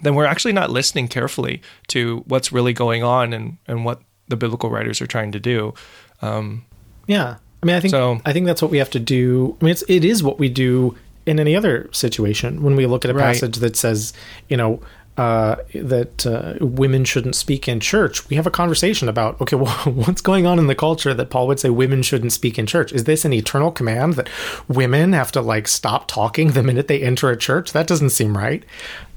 [0.00, 4.36] then we're actually not listening carefully to what's really going on and, and what the
[4.36, 5.74] biblical writers are trying to do.
[6.22, 6.64] Um,
[7.08, 9.56] yeah, I mean, I think so, I think that's what we have to do.
[9.60, 10.96] I mean, it's it is what we do
[11.26, 13.32] in any other situation when we look at a right.
[13.32, 14.12] passage that says,
[14.48, 14.80] you know,
[15.18, 19.74] uh, that uh, women shouldn't speak in church, we have a conversation about okay, well,
[19.84, 22.92] what's going on in the culture that Paul would say women shouldn't speak in church?
[22.92, 24.28] Is this an eternal command that
[24.68, 27.72] women have to like stop talking the minute they enter a church?
[27.72, 28.64] That doesn't seem right.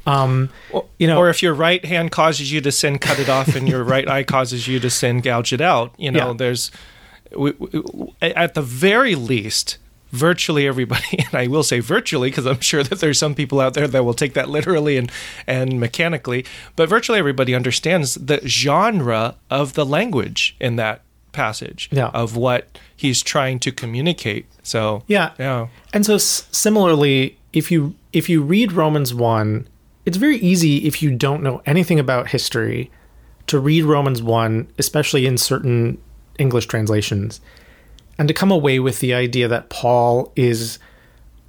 [0.06, 0.52] Um,
[1.00, 3.68] you know, or if your right hand causes you to sin, cut it off, and
[3.68, 5.96] your right eye causes you to sin, gouge it out.
[5.98, 6.34] You know, yeah.
[6.38, 6.72] there's
[7.36, 9.78] we, we, at the very least
[10.12, 13.74] virtually everybody, and I will say virtually because I'm sure that there's some people out
[13.74, 15.12] there that will take that literally and,
[15.46, 22.08] and mechanically, but virtually everybody understands the genre of the language in that passage yeah.
[22.14, 24.46] of what he's trying to communicate.
[24.64, 25.68] So yeah, yeah.
[25.94, 29.68] And so s- similarly, if you if you read Romans one,
[30.06, 32.90] it's very easy if you don't know anything about history
[33.48, 36.00] to read Romans one, especially in certain
[36.40, 37.42] English translations,
[38.18, 40.80] and to come away with the idea that Paul is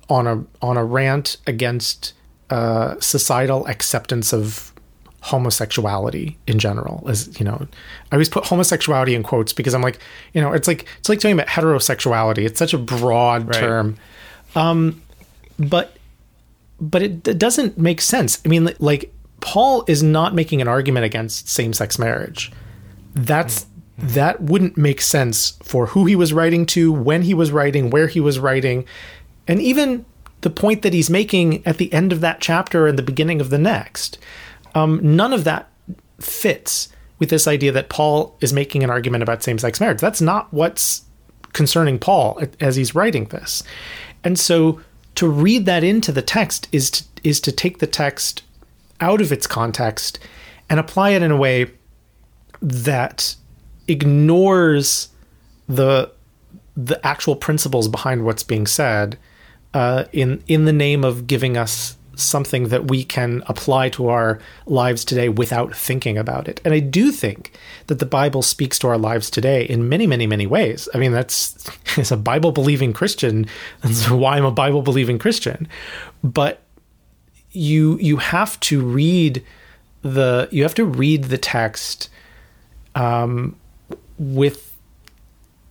[0.08, 2.12] on a on a rant against
[2.50, 4.72] uh, societal acceptance of
[5.20, 7.66] homosexuality in general as you know
[8.12, 9.98] i always put homosexuality in quotes because i'm like
[10.34, 12.44] you know it's like it's like talking about heterosexuality.
[12.46, 13.58] It's such a broad right.
[13.58, 13.96] term.
[14.54, 15.02] Um
[15.58, 15.96] but
[16.80, 18.40] but it, it doesn't make sense.
[18.44, 22.52] I mean like paul is not making an argument against same-sex marriage.
[23.14, 27.50] That's mm that wouldn't make sense for who he was writing to, when he was
[27.50, 28.84] writing, where he was writing,
[29.48, 30.04] and even
[30.42, 33.50] the point that he's making at the end of that chapter and the beginning of
[33.50, 34.18] the next.
[34.74, 35.70] Um, none of that
[36.20, 36.88] fits
[37.18, 40.00] with this idea that Paul is making an argument about same sex marriage.
[40.00, 41.02] That's not what's
[41.52, 43.62] concerning Paul as he's writing this.
[44.22, 44.80] And so
[45.14, 48.42] to read that into the text is to, is to take the text
[49.00, 50.18] out of its context
[50.68, 51.70] and apply it in a way
[52.60, 53.36] that
[53.88, 55.08] ignores
[55.68, 56.10] the
[56.76, 59.18] the actual principles behind what's being said
[59.74, 64.40] uh, in in the name of giving us something that we can apply to our
[64.64, 66.60] lives today without thinking about it.
[66.64, 67.52] And I do think
[67.88, 70.88] that the Bible speaks to our lives today in many, many, many ways.
[70.94, 71.68] I mean, that's
[71.98, 73.46] as a Bible believing Christian,
[73.82, 75.68] that's why I'm a Bible believing Christian.
[76.24, 76.62] But
[77.52, 79.44] you you have to read
[80.02, 82.10] the you have to read the text
[82.94, 83.56] um,
[84.18, 84.74] with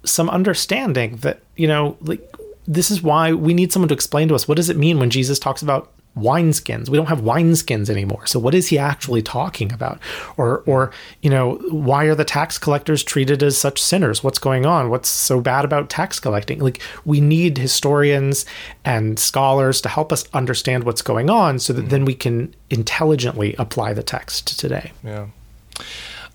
[0.03, 2.21] some understanding that you know like
[2.67, 5.09] this is why we need someone to explain to us what does it mean when
[5.09, 6.87] Jesus talks about wineskins.
[6.89, 8.25] We don't have wineskins anymore.
[8.25, 9.99] So what is he actually talking about?
[10.37, 10.91] Or or
[11.21, 14.23] you know, why are the tax collectors treated as such sinners?
[14.23, 14.89] What's going on?
[14.89, 16.59] What's so bad about tax collecting?
[16.59, 18.45] Like we need historians
[18.83, 21.89] and scholars to help us understand what's going on so that mm-hmm.
[21.89, 24.91] then we can intelligently apply the text today.
[25.03, 25.27] Yeah.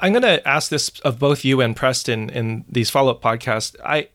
[0.01, 3.77] I'm going to ask this of both you and Preston in these follow up podcasts.
[3.85, 4.09] I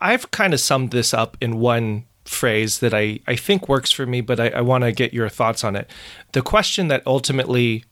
[0.00, 4.06] I've kind of summed this up in one phrase that I, I think works for
[4.06, 5.90] me, but I, I want to get your thoughts on it.
[6.32, 7.84] The question that ultimately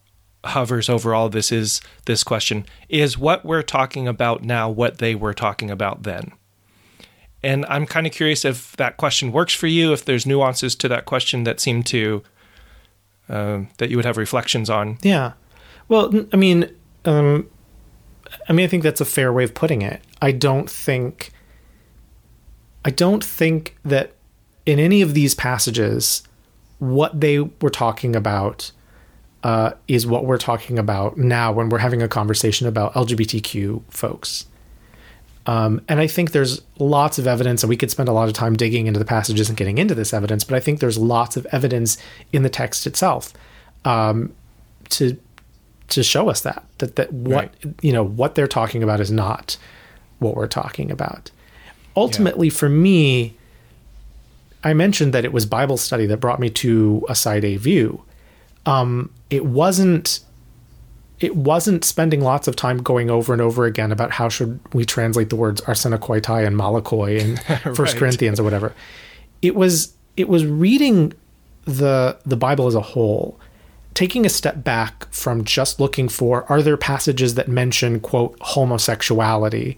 [0.45, 5.15] hovers over all this is this question Is what we're talking about now what they
[5.15, 6.33] were talking about then?
[7.47, 10.89] and I'm kind of curious if that question works for you, if there's nuances to
[10.89, 12.23] that question that seem to
[13.29, 14.99] uh, that you would have reflections on.
[15.03, 15.33] Yeah.
[15.89, 16.69] Well, I mean,
[17.07, 17.49] um,
[18.49, 20.03] I mean, I think that's a fair way of putting it.
[20.21, 21.33] I don't think,
[22.85, 24.13] I don't think that
[24.65, 26.23] in any of these passages,
[26.79, 28.73] what they were talking about
[29.43, 34.47] uh, is what we're talking about now when we're having a conversation about LGBTQ folks.
[35.47, 38.35] Um, and I think there's lots of evidence, and we could spend a lot of
[38.35, 41.37] time digging into the passages and getting into this evidence, but I think there's lots
[41.37, 41.97] of evidence
[42.33, 43.33] in the text itself
[43.85, 44.35] um,
[44.89, 45.17] to
[45.89, 47.75] to show us that that that what right.
[47.83, 49.57] you know what they're talking about is not
[50.19, 51.31] what we're talking about.
[51.97, 52.55] Ultimately, yeah.
[52.55, 53.37] for me,
[54.63, 58.03] I mentioned that it was Bible study that brought me to a side A view.
[58.67, 60.21] Um, it wasn't
[61.21, 64.85] it wasn't spending lots of time going over and over again about how should we
[64.85, 67.37] translate the words arsenokoitai and malakoi in
[67.75, 68.01] First right.
[68.01, 68.75] Corinthians or whatever.
[69.41, 71.13] It was it was reading
[71.65, 73.39] the the Bible as a whole,
[73.97, 79.77] taking a step back from just looking for are there passages that mention quote homosexuality,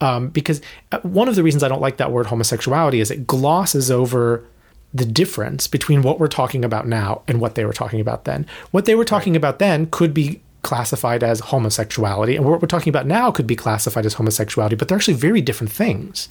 [0.00, 0.60] um, because
[0.90, 4.44] uh, one of the reasons I don't like that word homosexuality is it glosses over
[4.92, 8.44] the difference between what we're talking about now and what they were talking about then.
[8.72, 9.38] What they were talking right.
[9.38, 13.56] about then could be classified as homosexuality, and what we're talking about now could be
[13.56, 16.28] classified as homosexuality, but they're actually very different things.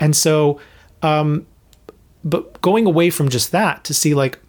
[0.00, 0.60] And so,
[1.02, 1.46] um,
[2.24, 4.40] but going away from just that to see like,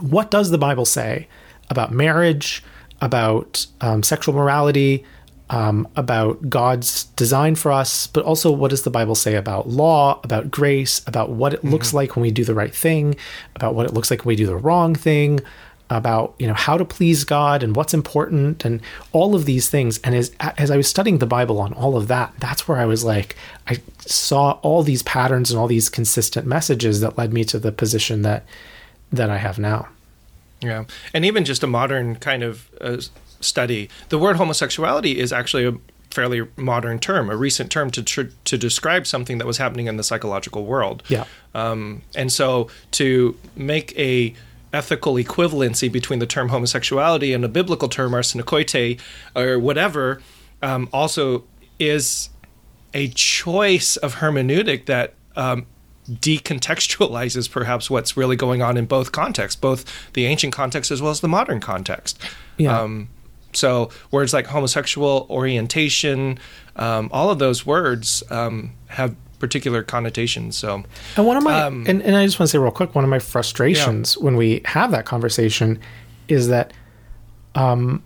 [0.00, 1.28] what does the Bible say
[1.70, 2.62] about marriage,
[3.00, 5.04] about um, sexual morality,
[5.50, 10.20] um, about God's design for us, but also what does the Bible say about law,
[10.24, 11.70] about grace, about what it mm-hmm.
[11.70, 13.16] looks like when we do the right thing,
[13.54, 15.40] about what it looks like when we do the wrong thing,
[15.90, 18.80] about you know how to please God and what's important and
[19.12, 19.98] all of these things.
[19.98, 22.86] And as as I was studying the Bible on all of that, that's where I
[22.86, 23.36] was like,
[23.68, 27.70] I saw all these patterns and all these consistent messages that led me to the
[27.70, 28.44] position that
[29.12, 29.88] that I have now.
[30.64, 32.98] Yeah, and even just a modern kind of uh,
[33.40, 35.74] study, the word homosexuality is actually a
[36.10, 39.96] fairly modern term, a recent term to tr- to describe something that was happening in
[39.96, 41.02] the psychological world.
[41.08, 44.34] Yeah, um, and so to make a
[44.72, 49.00] ethical equivalency between the term homosexuality and a biblical term arsenokoitai
[49.36, 50.20] or whatever
[50.62, 51.44] um, also
[51.78, 52.30] is
[52.92, 55.66] a choice of hermeneutic that um,
[56.10, 61.10] decontextualizes perhaps what's really going on in both contexts, both the ancient context as well
[61.10, 62.20] as the modern context.
[62.56, 62.78] Yeah.
[62.78, 63.08] Um,
[63.52, 66.38] so words like homosexual orientation,
[66.76, 70.56] um, all of those words um, have particular connotations.
[70.56, 70.84] So,
[71.16, 73.04] and one of my um, and, and I just want to say real quick, one
[73.04, 74.24] of my frustrations yeah.
[74.24, 75.78] when we have that conversation
[76.28, 76.72] is that
[77.54, 78.02] um,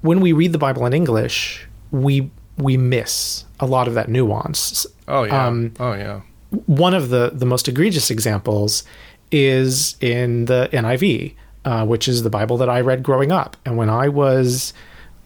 [0.00, 4.86] when we read the Bible in English, we we miss a lot of that nuance.
[5.06, 5.46] Oh yeah.
[5.46, 6.20] Um, oh yeah.
[6.50, 8.84] One of the the most egregious examples
[9.30, 11.34] is in the NIV,
[11.64, 13.56] uh, which is the Bible that I read growing up.
[13.64, 14.72] And when I was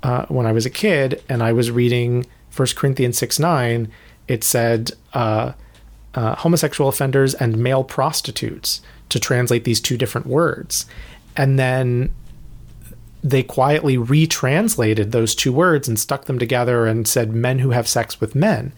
[0.03, 3.91] uh, when I was a kid and I was reading First Corinthians six nine,
[4.29, 5.53] it said uh,
[6.15, 10.87] uh, homosexual offenders and male prostitutes to translate these two different words.
[11.37, 12.13] And then
[13.23, 17.87] they quietly retranslated those two words and stuck them together and said men who have
[17.87, 18.73] sex with men.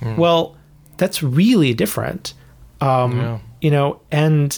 [0.00, 0.16] Mm.
[0.16, 0.56] Well,
[1.02, 2.32] that's really different.
[2.80, 3.38] Um, yeah.
[3.60, 4.56] You know, and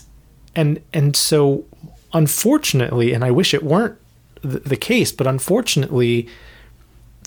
[0.55, 1.64] and and so
[2.12, 3.99] unfortunately, and I wish it weren't
[4.42, 6.28] the, the case, but unfortunately,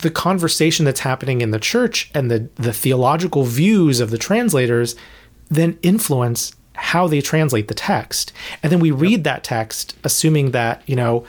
[0.03, 4.95] the conversation that's happening in the church and the, the theological views of the translators
[5.49, 8.31] then influence how they translate the text.
[8.61, 11.25] And then we read that text assuming that, you know,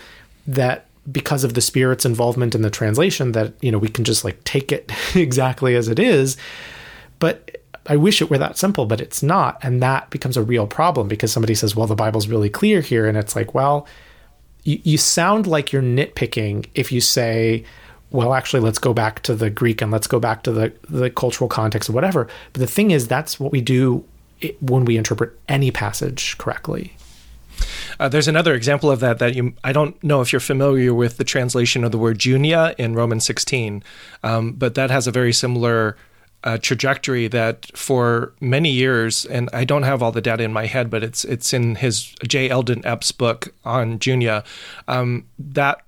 [0.46, 4.24] that because of the spirit's involvement in the translation that, you know, we can just
[4.24, 6.36] like take it exactly as it is.
[7.18, 7.57] But
[7.88, 9.58] I wish it were that simple, but it's not.
[9.62, 13.06] And that becomes a real problem because somebody says, well, the Bible's really clear here.
[13.06, 13.86] And it's like, well,
[14.62, 17.64] you, you sound like you're nitpicking if you say,
[18.10, 21.10] well, actually, let's go back to the Greek and let's go back to the, the
[21.10, 22.28] cultural context or whatever.
[22.52, 24.04] But the thing is, that's what we do
[24.60, 26.94] when we interpret any passage correctly.
[27.98, 31.16] Uh, there's another example of that that you I don't know if you're familiar with
[31.16, 33.82] the translation of the word junia in Romans 16,
[34.22, 35.96] um, but that has a very similar
[36.44, 40.66] uh, trajectory that for many years, and I don't have all the data in my
[40.66, 42.48] head, but it's it's in his J.
[42.48, 44.44] Eldon Epp's book on Junia.
[44.86, 45.84] Um, that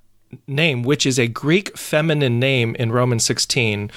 [0.46, 3.90] name, which is a Greek feminine name in Romans 16,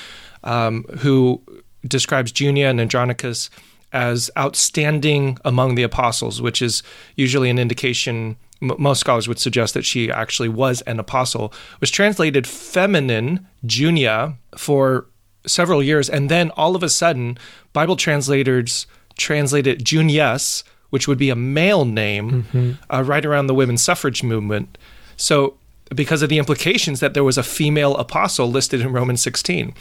[0.44, 1.42] um, who
[1.88, 3.50] describes Junia and Andronicus
[3.92, 6.82] as outstanding among the apostles, which is
[7.16, 8.36] usually an indication.
[8.62, 11.54] most scholars would suggest that she actually was an apostle.
[11.80, 15.08] Was translated feminine Junia for
[15.46, 17.38] several years, and then all of a sudden,
[17.74, 18.88] Bible translators
[19.18, 22.72] translated Junius, which would be a male name, mm-hmm.
[22.94, 24.78] uh, right around the women's suffrage movement.
[25.18, 25.56] So
[25.94, 29.74] because of the implications that there was a female apostle listed in Romans 16.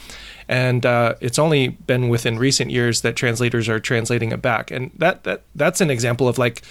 [0.47, 4.71] And uh, it's only been within recent years that translators are translating it back.
[4.71, 6.61] And that, that that's an example of like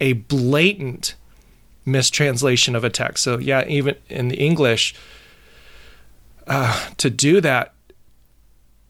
[0.00, 1.14] a blatant
[1.84, 3.24] mistranslation of a text.
[3.24, 4.94] So, yeah, even in the English,
[6.46, 7.74] uh, to do that,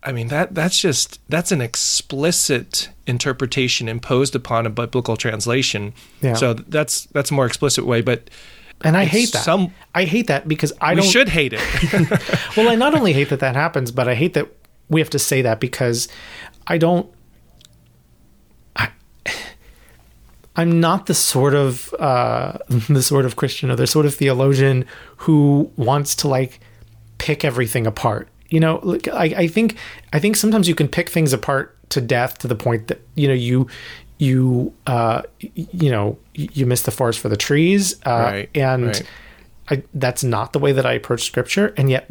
[0.03, 5.93] I mean that that's just that's an explicit interpretation imposed upon a biblical translation.
[6.21, 6.35] Yeah.
[6.35, 8.31] So that's that's a more explicit way, but
[8.83, 9.45] and I hate that.
[9.45, 11.11] Some, I hate that because I we don't.
[11.11, 11.61] should hate it.
[12.57, 14.49] well, I not only hate that that happens, but I hate that
[14.89, 16.09] we have to say that because
[16.67, 17.11] I don't.
[18.77, 18.91] I,
[20.55, 24.85] I'm not the sort of uh, the sort of Christian or the sort of theologian
[25.19, 26.61] who wants to like
[27.19, 28.29] pick everything apart.
[28.49, 29.77] You know, I, I think
[30.13, 33.29] I think sometimes you can pick things apart to death to the point that you
[33.29, 33.69] know you
[34.19, 39.03] you uh, you know you miss the forest for the trees, uh, right, and right.
[39.71, 41.75] I, that's not the way that I approach scripture.
[41.77, 42.11] And yet,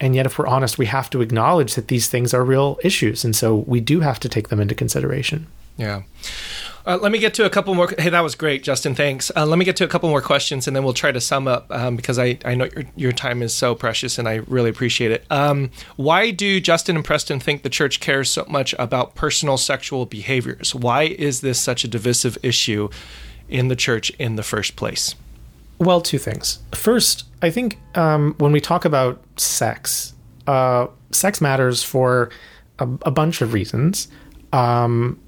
[0.00, 3.24] and yet, if we're honest, we have to acknowledge that these things are real issues,
[3.24, 5.46] and so we do have to take them into consideration.
[5.76, 6.02] Yeah.
[6.86, 7.88] Uh, let me get to a couple more.
[7.98, 8.94] Hey, that was great, Justin.
[8.94, 9.30] Thanks.
[9.36, 11.46] Uh, let me get to a couple more questions, and then we'll try to sum
[11.46, 14.70] up um, because I, I know your, your time is so precious, and I really
[14.70, 15.24] appreciate it.
[15.30, 20.06] Um, why do Justin and Preston think the church cares so much about personal sexual
[20.06, 20.74] behaviors?
[20.74, 22.88] Why is this such a divisive issue
[23.48, 25.14] in the church in the first place?
[25.78, 26.58] Well, two things.
[26.72, 30.14] First, I think um, when we talk about sex,
[30.46, 32.30] uh, sex matters for
[32.78, 34.08] a, a bunch of reasons.
[34.52, 35.18] Um,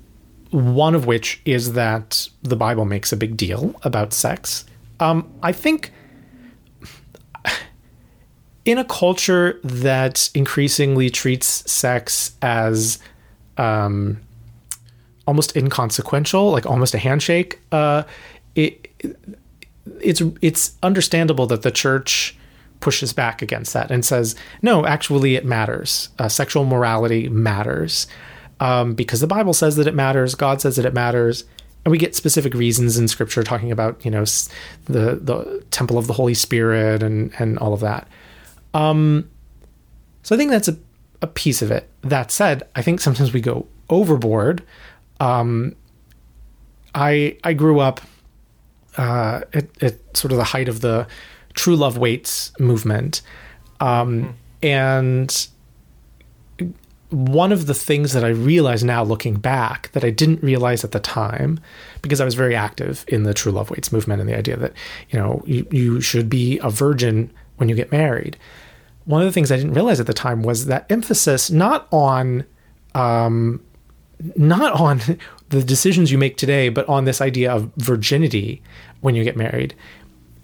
[0.53, 4.64] one of which is that the Bible makes a big deal about sex.
[5.00, 5.92] Um, I think
[8.64, 12.98] in a culture that increasingly treats sex as
[13.57, 14.20] um,
[15.26, 18.03] almost inconsequential, like almost a handshake, uh,
[18.55, 18.88] it,
[20.00, 22.36] it's it's understandable that the church
[22.80, 26.11] pushes back against that and says, no, actually, it matters.
[26.18, 28.07] Uh, sexual morality matters
[28.62, 31.44] um, because the Bible says that it matters, God says that it matters,
[31.84, 34.24] and we get specific reasons in Scripture talking about you know
[34.84, 38.06] the the temple of the Holy Spirit and and all of that.
[38.72, 39.28] Um,
[40.22, 40.76] so I think that's a
[41.22, 41.90] a piece of it.
[42.02, 44.62] That said, I think sometimes we go overboard.
[45.18, 45.74] Um,
[46.94, 48.00] I I grew up
[48.96, 51.08] uh, at, at, sort of the height of the
[51.54, 53.22] true love waits movement,
[53.80, 54.32] um, mm.
[54.62, 55.48] and
[57.12, 60.92] one of the things that I realize now looking back that I didn't realize at
[60.92, 61.60] the time,
[62.00, 64.72] because I was very active in the True Love Waits movement and the idea that,
[65.10, 68.38] you know, you, you should be a virgin when you get married.
[69.04, 72.44] One of the things I didn't realize at the time was that emphasis not on
[72.94, 73.62] um,
[74.36, 75.00] not on
[75.48, 78.62] the decisions you make today, but on this idea of virginity
[79.00, 79.74] when you get married,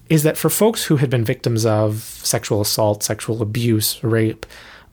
[0.09, 4.47] is that for folks who had been victims of sexual assault, sexual abuse, rape,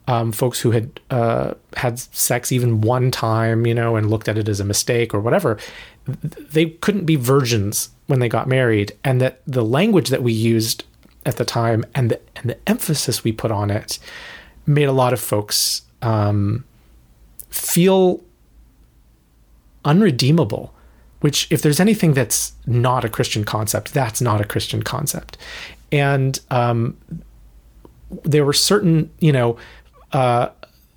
[0.08, 4.38] um, folks who had uh, had sex even one time, you know, and looked at
[4.38, 5.58] it as a mistake or whatever,
[6.06, 10.84] they couldn't be virgins when they got married, and that the language that we used
[11.26, 13.98] at the time and the and the emphasis we put on it
[14.68, 16.64] made a lot of folks um,
[17.50, 18.22] feel
[19.84, 20.72] unredeemable.
[21.22, 25.40] Which, if there's anything that's not a Christian concept, that's not a Christian concept,
[25.92, 26.96] and um,
[28.24, 29.58] there were certain, you know,
[30.12, 30.50] uh,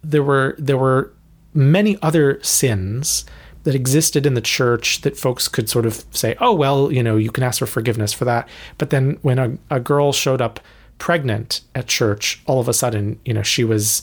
[0.02, 1.12] there were there were
[1.54, 3.24] many other sins
[3.64, 7.16] that existed in the church that folks could sort of say, oh well, you know,
[7.16, 8.48] you can ask for forgiveness for that.
[8.78, 10.60] But then when a, a girl showed up
[10.98, 14.02] pregnant at church, all of a sudden, you know, she was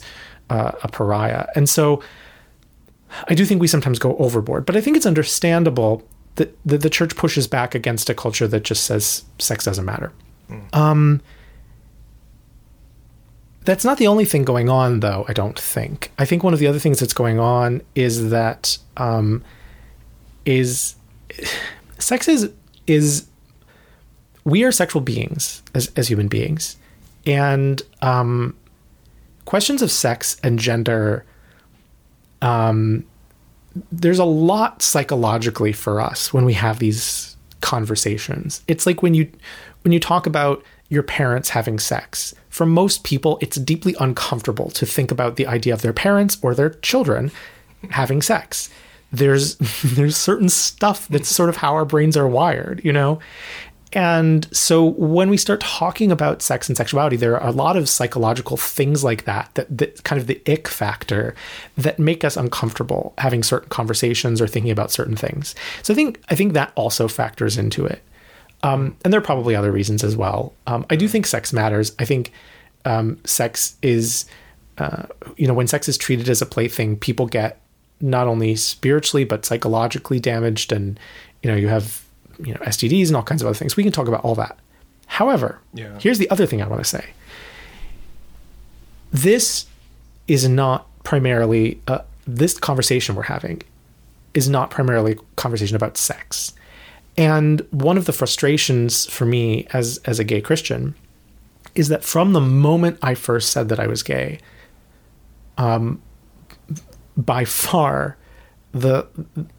[0.50, 1.46] uh, a pariah.
[1.54, 2.02] And so
[3.28, 6.06] I do think we sometimes go overboard, but I think it's understandable
[6.36, 10.12] that, that the church pushes back against a culture that just says sex doesn't matter.
[10.50, 10.74] Mm.
[10.76, 11.22] Um,
[13.66, 16.12] that's not the only thing going on, though, I don't think.
[16.18, 19.42] I think one of the other things that's going on is that um,
[20.46, 20.94] is
[21.98, 22.50] sex is
[22.86, 23.26] is
[24.44, 26.76] we are sexual beings as, as human beings
[27.26, 28.56] and um,
[29.44, 31.24] questions of sex and gender
[32.42, 33.04] um,
[33.90, 39.28] there's a lot psychologically for us when we have these conversations it's like when you
[39.82, 44.86] when you talk about your parents having sex for most people, it's deeply uncomfortable to
[44.86, 47.30] think about the idea of their parents or their children
[47.90, 48.70] having sex.
[49.12, 53.20] There's there's certain stuff that's sort of how our brains are wired, you know?
[53.92, 57.88] and so when we start talking about sex and sexuality, there are a lot of
[57.88, 61.34] psychological things like that, that, that kind of the ick factor
[61.76, 65.54] that make us uncomfortable having certain conversations or thinking about certain things.
[65.82, 68.02] So I think I think that also factors into it.
[68.66, 70.52] Um, and there are probably other reasons as well.
[70.66, 71.92] Um, I do think sex matters.
[71.98, 72.32] I think
[72.84, 74.26] um, sex is,
[74.78, 75.04] uh,
[75.36, 77.60] you know, when sex is treated as a plaything, people get
[78.00, 80.98] not only spiritually but psychologically damaged, and
[81.42, 82.02] you know, you have
[82.44, 83.76] you know STDs and all kinds of other things.
[83.76, 84.58] We can talk about all that.
[85.06, 85.98] However, Yeah.
[86.00, 87.04] here's the other thing I want to say.
[89.12, 89.66] This
[90.28, 93.62] is not primarily uh, this conversation we're having
[94.34, 96.52] is not primarily a conversation about sex.
[97.18, 100.94] And one of the frustrations for me as as a gay Christian
[101.74, 104.38] is that from the moment I first said that I was gay,
[105.56, 106.02] um,
[107.16, 108.16] by far
[108.72, 109.06] the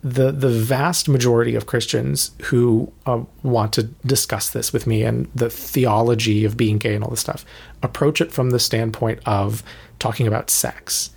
[0.02, 5.28] the the vast majority of Christians who uh, want to discuss this with me and
[5.34, 7.44] the theology of being gay and all this stuff
[7.82, 9.64] approach it from the standpoint of
[9.98, 11.10] talking about sex.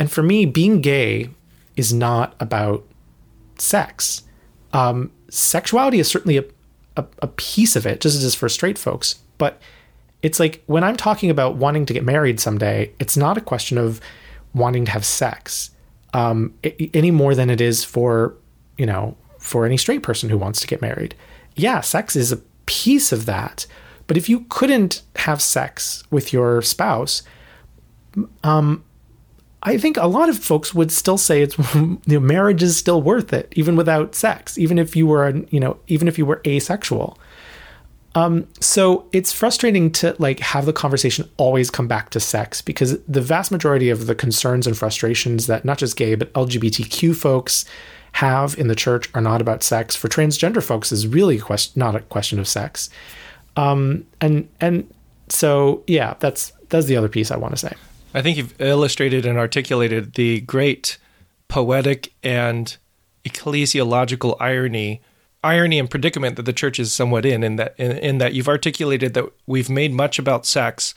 [0.00, 1.30] And for me, being gay
[1.76, 2.84] is not about
[3.58, 4.22] sex.
[4.72, 6.44] Um, sexuality is certainly a,
[6.96, 9.16] a, a piece of it, just as it is for straight folks.
[9.38, 9.60] But
[10.22, 13.78] it's like when I'm talking about wanting to get married someday, it's not a question
[13.78, 14.00] of
[14.54, 15.70] wanting to have sex
[16.14, 16.54] um,
[16.94, 18.34] any more than it is for
[18.76, 21.14] you know for any straight person who wants to get married.
[21.54, 23.66] Yeah, sex is a piece of that,
[24.06, 27.22] but if you couldn't have sex with your spouse,
[28.42, 28.84] um,
[29.62, 33.02] I think a lot of folks would still say it's you know, marriage is still
[33.02, 36.40] worth it even without sex, even if you were you know even if you were
[36.46, 37.18] asexual.
[38.14, 43.00] Um, so it's frustrating to like have the conversation always come back to sex because
[43.02, 47.64] the vast majority of the concerns and frustrations that not just gay but LGBTQ folks
[48.12, 49.94] have in the church are not about sex.
[49.94, 52.90] For transgender folks, is really a question, not a question of sex.
[53.56, 54.92] Um, and and
[55.28, 57.74] so yeah, that's that's the other piece I want to say.
[58.14, 60.98] I think you've illustrated and articulated the great
[61.48, 62.76] poetic and
[63.24, 65.00] ecclesiological irony
[65.44, 68.48] irony and predicament that the church is somewhat in in that in, in that you've
[68.48, 70.94] articulated that we've made much about sex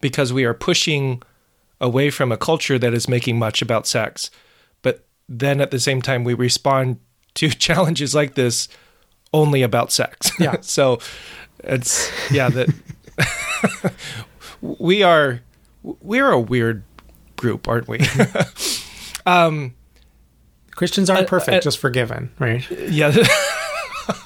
[0.00, 1.22] because we are pushing
[1.80, 4.30] away from a culture that is making much about sex
[4.82, 6.98] but then at the same time we respond
[7.34, 8.68] to challenges like this
[9.32, 10.56] only about sex Yeah.
[10.60, 11.00] so
[11.64, 12.68] it's yeah that
[14.62, 15.40] we are
[15.82, 16.82] we're a weird
[17.36, 17.98] group aren't we
[19.26, 19.74] um,
[20.74, 22.68] Christians aren't Uh, perfect, uh, just forgiven, right?
[22.70, 23.12] Yeah.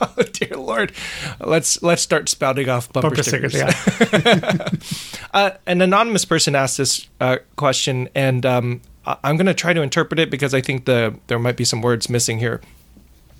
[0.00, 0.92] oh, dear Lord.
[1.40, 3.52] Let's let's start spouting off bumper, Bumper stickers.
[3.56, 4.68] stickers, yeah.
[5.34, 9.72] Uh, an anonymous person asked this uh, question, and um, I- I'm going to try
[9.74, 12.60] to interpret it because I think the there might be some words missing here.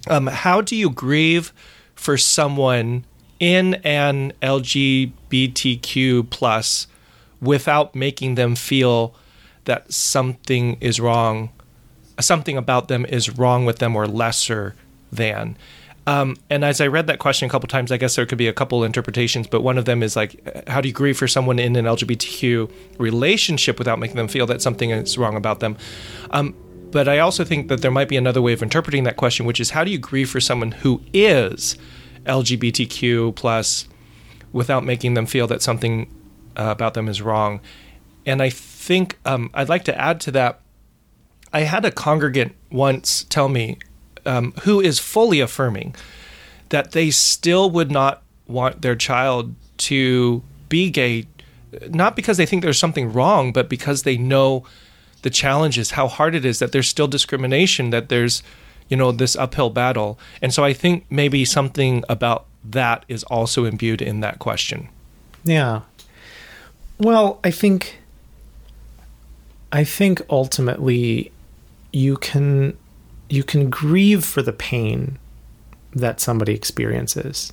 [0.09, 1.53] Um, how do you grieve
[1.95, 3.05] for someone
[3.41, 6.87] in an LGBTQ plus
[7.41, 9.15] without making them feel
[9.65, 11.51] that something is wrong,
[12.21, 14.75] something about them is wrong with them or lesser
[15.13, 15.57] than?
[16.07, 18.47] Um, and as I read that question a couple times, I guess there could be
[18.47, 21.27] a couple interpretations, but one of them is like, uh, how do you grieve for
[21.27, 25.77] someone in an LGBTQ relationship without making them feel that something is wrong about them?
[26.31, 26.55] Um,
[26.93, 29.59] but I also think that there might be another way of interpreting that question, which
[29.59, 31.77] is how do you grieve for someone who is
[32.25, 33.89] LGBTQ plus
[34.53, 36.09] without making them feel that something
[36.57, 37.61] uh, about them is wrong?
[38.25, 40.61] And I think um, I'd like to add to that.
[41.53, 43.79] I had a congregant once tell me
[44.27, 45.95] um, who is fully affirming
[46.71, 51.27] that they still would not want their child to be gay,
[51.89, 54.65] not because they think there's something wrong, but because they know
[55.23, 58.43] the challenges, how hard it is, that there's still discrimination, that there's,
[58.89, 60.19] you know, this uphill battle.
[60.43, 64.89] And so I think maybe something about that is also imbued in that question.
[65.45, 65.83] Yeah.
[66.99, 67.99] Well, I think
[69.73, 71.33] I think ultimately
[71.93, 72.77] you can
[73.29, 75.19] you can grieve for the pain
[75.93, 77.53] that somebody experiences.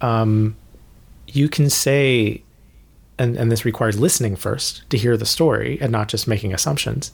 [0.00, 0.56] Um
[1.26, 2.42] you can say
[3.18, 7.12] and, and this requires listening first to hear the story and not just making assumptions.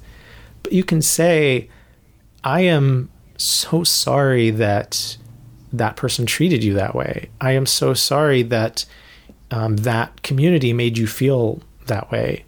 [0.63, 1.69] But you can say,
[2.43, 5.19] I am so sorry that
[5.73, 7.29] that person treated you that way.
[7.41, 8.87] I am so sorry that
[9.51, 12.45] um, that community made you feel that way.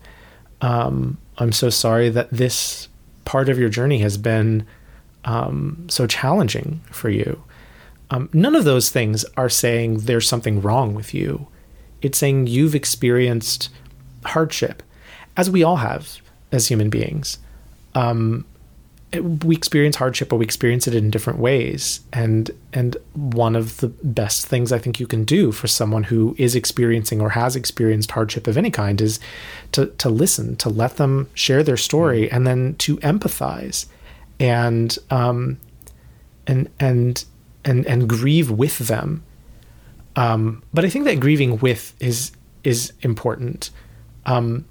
[0.61, 2.89] Um, I'm so sorry that this
[3.25, 4.67] part of your journey has been
[5.25, 7.43] um, so challenging for you.
[8.11, 11.47] Um, none of those things are saying there's something wrong with you.
[12.03, 13.69] It's saying you've experienced
[14.25, 14.83] hardship,
[15.37, 16.21] as we all have
[16.53, 17.39] as human beings.
[17.95, 18.45] Um,
[19.19, 22.01] we experience hardship, but we experience it in different ways.
[22.13, 26.37] And and one of the best things I think you can do for someone who
[26.39, 29.19] is experiencing or has experienced hardship of any kind is
[29.73, 33.87] to to listen, to let them share their story, and then to empathize,
[34.39, 35.59] and um,
[36.47, 37.25] and and
[37.65, 39.25] and and grieve with them.
[40.17, 42.31] Um, but I think that grieving with is
[42.63, 43.71] is important.
[44.27, 44.67] Um,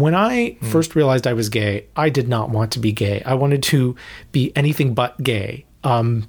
[0.00, 0.66] when I mm.
[0.66, 3.22] first realized I was gay, I did not want to be gay.
[3.24, 3.96] I wanted to
[4.32, 5.64] be anything but gay.
[5.84, 6.28] Um,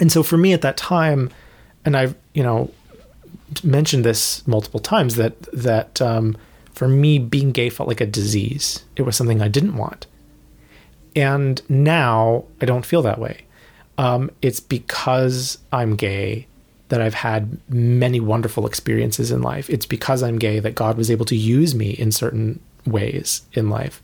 [0.00, 1.30] and so for me at that time,
[1.84, 2.70] and I've you know
[3.62, 6.36] mentioned this multiple times that that um,
[6.72, 8.84] for me being gay felt like a disease.
[8.96, 10.06] It was something I didn't want.
[11.16, 13.42] And now I don't feel that way.
[13.96, 16.48] Um, it's because I'm gay
[16.88, 19.70] that I've had many wonderful experiences in life.
[19.70, 23.70] It's because I'm gay that God was able to use me in certain ways in
[23.70, 24.02] life.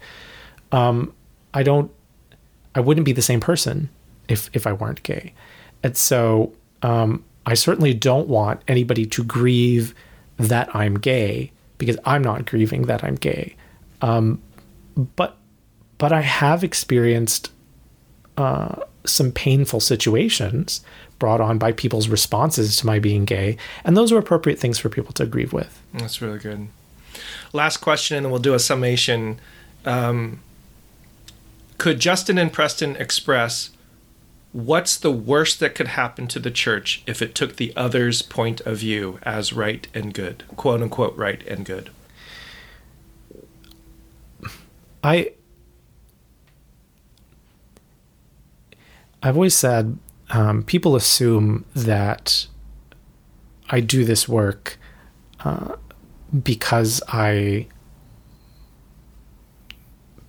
[0.72, 1.12] Um,
[1.52, 1.90] I don't,
[2.74, 3.90] I wouldn't be the same person
[4.28, 5.34] if if I weren't gay,
[5.82, 6.52] and so
[6.82, 9.94] um, I certainly don't want anybody to grieve
[10.36, 13.56] that I'm gay because I'm not grieving that I'm gay.
[14.02, 14.40] Um,
[15.16, 15.36] but
[15.98, 17.50] but I have experienced
[18.36, 20.82] uh, some painful situations
[21.18, 24.88] brought on by people's responses to my being gay, and those are appropriate things for
[24.88, 25.82] people to grieve with.
[25.92, 26.68] That's really good
[27.52, 29.40] last question, and then we'll do a summation.
[29.84, 30.40] Um,
[31.78, 33.70] could Justin and Preston express
[34.52, 38.60] what's the worst that could happen to the church if it took the other's point
[38.62, 41.90] of view as right and good, quote unquote, right and good?
[45.02, 45.32] I
[49.22, 49.98] I've always said
[50.30, 52.46] um, people assume that
[53.68, 54.78] I do this work
[55.40, 55.76] uh,
[56.42, 57.66] because I,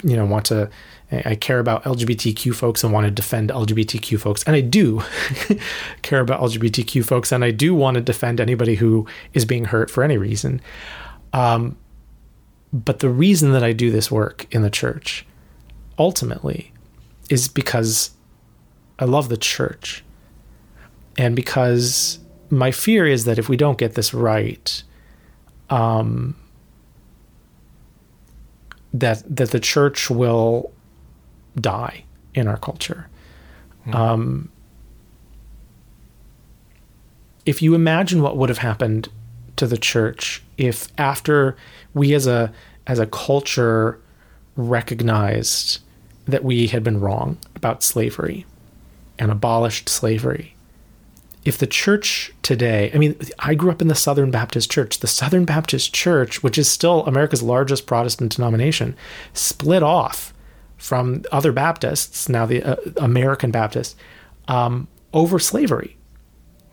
[0.03, 0.69] you know, want to,
[1.11, 4.43] I care about LGBTQ folks and want to defend LGBTQ folks.
[4.43, 5.03] And I do
[6.01, 9.91] care about LGBTQ folks and I do want to defend anybody who is being hurt
[9.91, 10.61] for any reason.
[11.33, 11.77] Um,
[12.73, 15.25] but the reason that I do this work in the church
[15.99, 16.71] ultimately
[17.29, 18.11] is because
[18.99, 20.03] I love the church.
[21.17, 22.19] And because
[22.49, 24.83] my fear is that if we don't get this right,
[25.71, 26.35] um,
[28.93, 30.71] that that the church will
[31.59, 32.03] die
[32.33, 33.07] in our culture.
[33.87, 33.95] Mm.
[33.95, 34.51] Um,
[37.45, 39.09] if you imagine what would have happened
[39.55, 41.55] to the church if after
[41.93, 42.51] we as a
[42.87, 43.99] as a culture
[44.55, 45.79] recognized
[46.25, 48.45] that we had been wrong about slavery
[49.17, 50.55] and abolished slavery
[51.43, 54.99] if the church today, I mean, I grew up in the Southern Baptist Church.
[54.99, 58.95] The Southern Baptist Church, which is still America's largest Protestant denomination,
[59.33, 60.33] split off
[60.77, 63.95] from other Baptists, now the uh, American Baptists,
[64.47, 65.97] um, over slavery.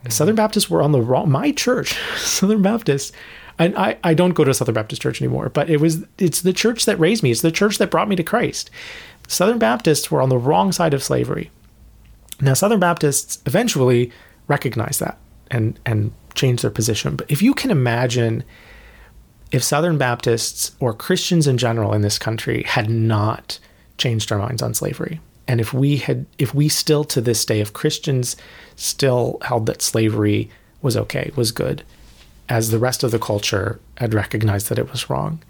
[0.01, 0.11] Mm-hmm.
[0.11, 1.31] Southern Baptists were on the wrong.
[1.31, 3.12] My church, Southern Baptists,
[3.59, 6.43] and I, I don't go to a Southern Baptist church anymore, but it was it's
[6.43, 7.31] the church that raised me.
[7.31, 8.70] It's the church that brought me to Christ.
[9.27, 11.51] Southern Baptists were on the wrong side of slavery.
[12.40, 14.12] Now, Southern Baptists eventually
[14.49, 15.19] recognize that
[15.51, 17.16] and and change their position.
[17.16, 18.45] But if you can imagine
[19.51, 23.59] if Southern Baptists or Christians in general in this country had not
[23.97, 27.61] changed our minds on slavery, and if we had if we still to this day
[27.61, 28.37] if Christians
[28.77, 30.51] still held that slavery
[30.83, 31.83] was okay, was good,
[32.49, 35.43] as the rest of the culture had recognized that it was wrong,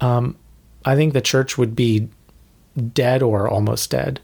[0.00, 0.36] um,
[0.84, 2.08] I think the church would be
[2.92, 4.20] dead or almost dead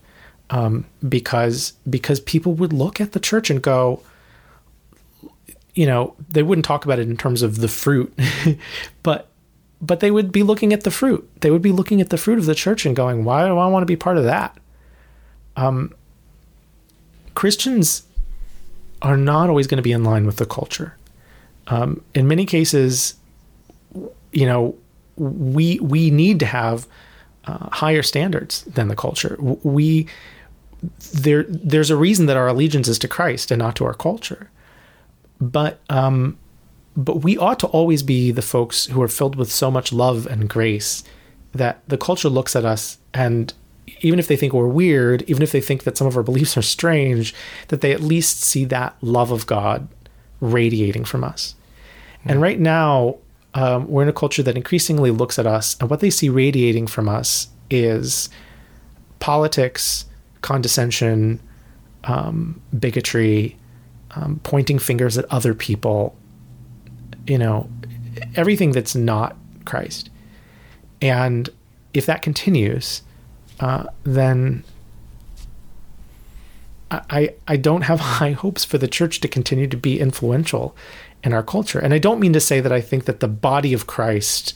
[0.51, 4.03] um, because because people would look at the church and go,
[5.75, 8.13] you know, they wouldn't talk about it in terms of the fruit,
[9.03, 9.29] but
[9.81, 11.29] but they would be looking at the fruit.
[11.41, 13.67] They would be looking at the fruit of the church and going, why do I
[13.67, 14.59] want to be part of that?
[15.57, 15.95] Um,
[17.35, 18.03] Christians
[19.03, 20.97] are not always going to be in line with the culture.
[21.69, 23.15] Um, in many cases,
[24.33, 24.77] you know,
[25.17, 26.87] we we need to have
[27.45, 29.37] uh, higher standards than the culture.
[29.39, 30.09] We
[31.13, 34.51] there there's a reason that our allegiance is to Christ and not to our culture.
[35.41, 36.39] But um,
[36.97, 40.27] but we ought to always be the folks who are filled with so much love
[40.27, 41.05] and grace
[41.53, 43.55] that the culture looks at us and
[44.01, 46.57] even if they think we're weird, even if they think that some of our beliefs
[46.57, 47.35] are strange,
[47.69, 49.89] that they at least see that love of God
[50.41, 51.55] radiating from us.
[52.21, 52.31] Mm-hmm.
[52.31, 53.17] And right now,
[53.55, 56.87] um, we're in a culture that increasingly looks at us, and what they see radiating
[56.87, 58.29] from us is
[59.21, 60.05] politics
[60.43, 61.41] condescension,
[62.05, 63.57] um, bigotry,
[64.13, 66.17] um, pointing fingers at other people,
[67.27, 67.69] you know,
[68.35, 70.11] everything that's not Christ.
[71.01, 71.49] And
[71.95, 73.03] if that continues,
[73.61, 74.65] uh, then
[76.91, 80.77] I, I don't have high hopes for the church to continue to be influential
[81.23, 81.79] in our culture.
[81.79, 84.55] And I don't mean to say that I think that the body of Christ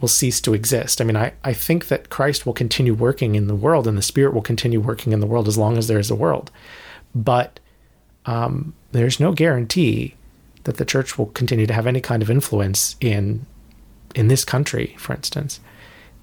[0.00, 1.00] will cease to exist.
[1.00, 4.02] I mean, I, I think that Christ will continue working in the world and the
[4.02, 6.50] Spirit will continue working in the world as long as there is a world.
[7.14, 7.60] But
[8.26, 10.14] um, there's no guarantee
[10.64, 13.46] that the church will continue to have any kind of influence in
[14.14, 15.60] in this country, for instance.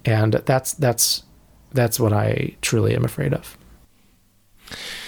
[0.05, 1.23] And that's that's
[1.71, 3.57] that's what I truly am afraid of.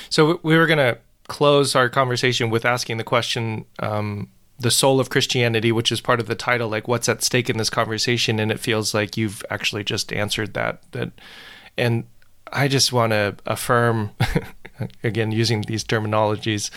[0.10, 0.98] So we were going to
[1.28, 4.30] close our conversation with asking the question um,
[4.60, 7.57] the soul of Christianity, which is part of the title, like what's at stake in
[7.57, 10.81] this conversation, and it feels like you've actually just answered that.
[10.91, 11.11] That,
[11.77, 12.06] and
[12.52, 14.11] I just want to affirm,
[15.03, 16.69] again, using these terminologies.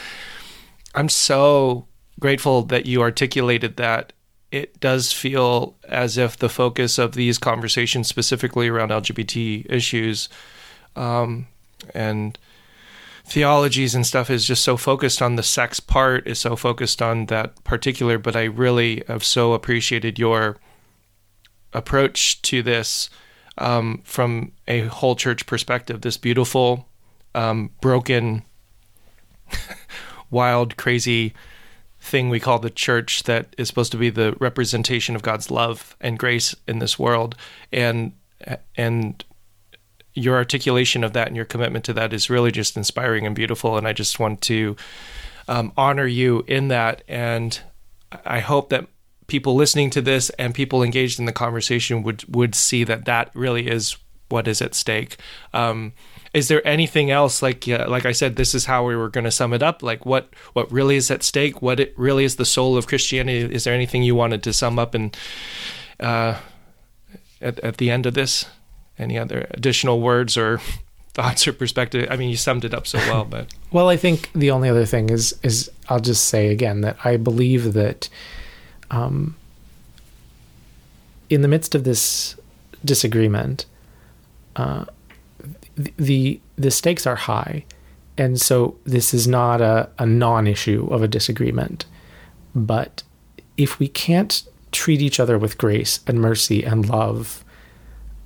[0.94, 1.86] I'm so
[2.20, 4.12] grateful that you articulated that.
[4.52, 10.28] It does feel as if the focus of these conversations, specifically around LGBT issues,
[10.94, 11.46] um,
[11.94, 12.38] and
[13.32, 17.24] theologies and stuff is just so focused on the sex part, is so focused on
[17.26, 20.58] that particular, but I really have so appreciated your
[21.72, 23.08] approach to this
[23.56, 26.02] um, from a whole church perspective.
[26.02, 26.90] This beautiful,
[27.34, 28.42] um, broken,
[30.30, 31.32] wild, crazy
[32.00, 35.96] thing we call the church that is supposed to be the representation of God's love
[36.02, 37.34] and grace in this world.
[37.72, 38.12] And
[38.76, 39.24] and
[40.14, 43.76] your articulation of that and your commitment to that is really just inspiring and beautiful.
[43.76, 44.76] And I just want to
[45.48, 47.02] um, honor you in that.
[47.08, 47.58] And
[48.24, 48.86] I hope that
[49.26, 53.30] people listening to this and people engaged in the conversation would would see that that
[53.34, 53.96] really is
[54.28, 55.16] what is at stake.
[55.52, 55.92] Um,
[56.34, 59.24] is there anything else like uh, like I said this is how we were going
[59.24, 62.36] to sum it up like what what really is at stake what it really is
[62.36, 65.16] the soul of Christianity is there anything you wanted to sum up and
[66.00, 66.38] uh,
[67.40, 68.46] at, at the end of this
[68.98, 70.60] any other additional words or
[71.14, 72.08] thoughts or perspective?
[72.10, 74.86] I mean, you summed it up so well, but well, I think the only other
[74.86, 78.08] thing is is I'll just say again that I believe that
[78.90, 79.36] um,
[81.30, 82.36] in the midst of this
[82.84, 83.64] disagreement,
[84.56, 84.84] uh,
[85.76, 87.64] the, the stakes are high,
[88.18, 91.86] and so this is not a, a non-issue of a disagreement,
[92.54, 93.02] but
[93.56, 94.42] if we can't
[94.72, 97.44] treat each other with grace and mercy and love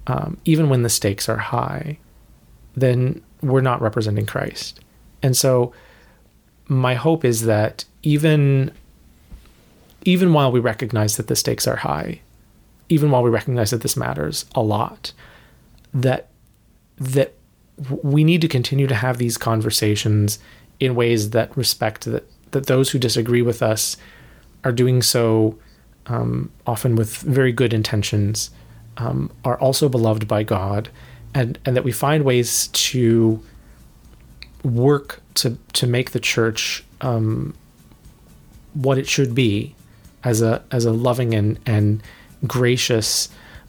[0.07, 1.99] um, even when the stakes are high,
[2.75, 4.81] then we're not representing Christ.
[5.23, 5.73] And so
[6.69, 8.73] my hope is that even
[10.05, 12.21] even while we recognize that the stakes are high,
[12.89, 15.13] even while we recognize that this matters a lot,
[15.93, 16.29] that
[16.99, 17.35] that
[18.03, 20.39] we need to continue to have these conversations
[20.81, 23.97] in ways that respect that that those who disagree with us
[24.65, 25.59] are doing so
[26.07, 28.51] um, often with very good intentions
[28.97, 30.89] um, are also beloved by God,
[31.35, 33.43] and and that we find ways to
[34.63, 37.55] work to to make the church um,
[38.75, 39.75] what it should be
[40.25, 42.03] as a as a loving and and
[42.47, 43.29] gracious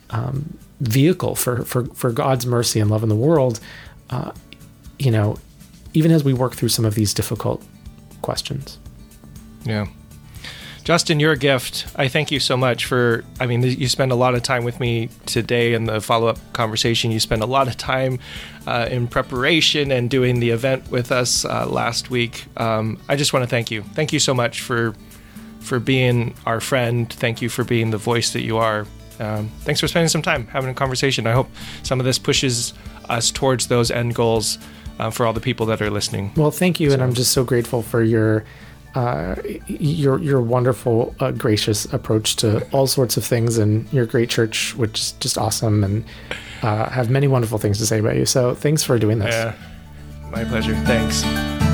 [0.10, 3.60] um, vehicle for, for for God's mercy and love in the world.
[4.10, 4.32] Uh,
[5.00, 5.38] you know,
[5.94, 7.64] even as we work through some of these difficult
[8.22, 8.80] questions.
[9.64, 9.88] Yeah.
[10.88, 11.86] Justin, your gift.
[11.98, 13.26] I thank you so much for.
[13.42, 16.38] I mean, you spend a lot of time with me today in the follow up
[16.54, 17.12] conversation.
[17.12, 18.20] You spend a lot of time
[18.66, 22.46] uh, in preparation and doing the event with us uh, last week.
[22.56, 23.82] Um, I just want to thank you.
[23.82, 24.96] Thank you so much for
[25.60, 27.12] for being our friend.
[27.12, 28.88] Thank you for being the voice that you are.
[29.20, 31.28] Um, thanks for spending some time having a conversation.
[31.28, 31.50] I hope
[31.84, 32.74] some of this pushes
[33.10, 34.58] us towards those end goals
[35.00, 36.32] uh, for all the people that are listening.
[36.38, 36.94] Well, thank you, so.
[36.94, 38.46] and I'm just so grateful for your
[38.96, 39.36] uh,
[39.68, 44.76] your your wonderful, uh, gracious approach to all sorts of things, and your great church,
[44.76, 46.06] which is just awesome, and
[46.64, 48.26] uh, have many wonderful things to say about you.
[48.26, 49.34] So, thanks for doing this.
[49.34, 49.54] Yeah,
[50.32, 50.76] my pleasure.
[50.86, 51.67] Thanks.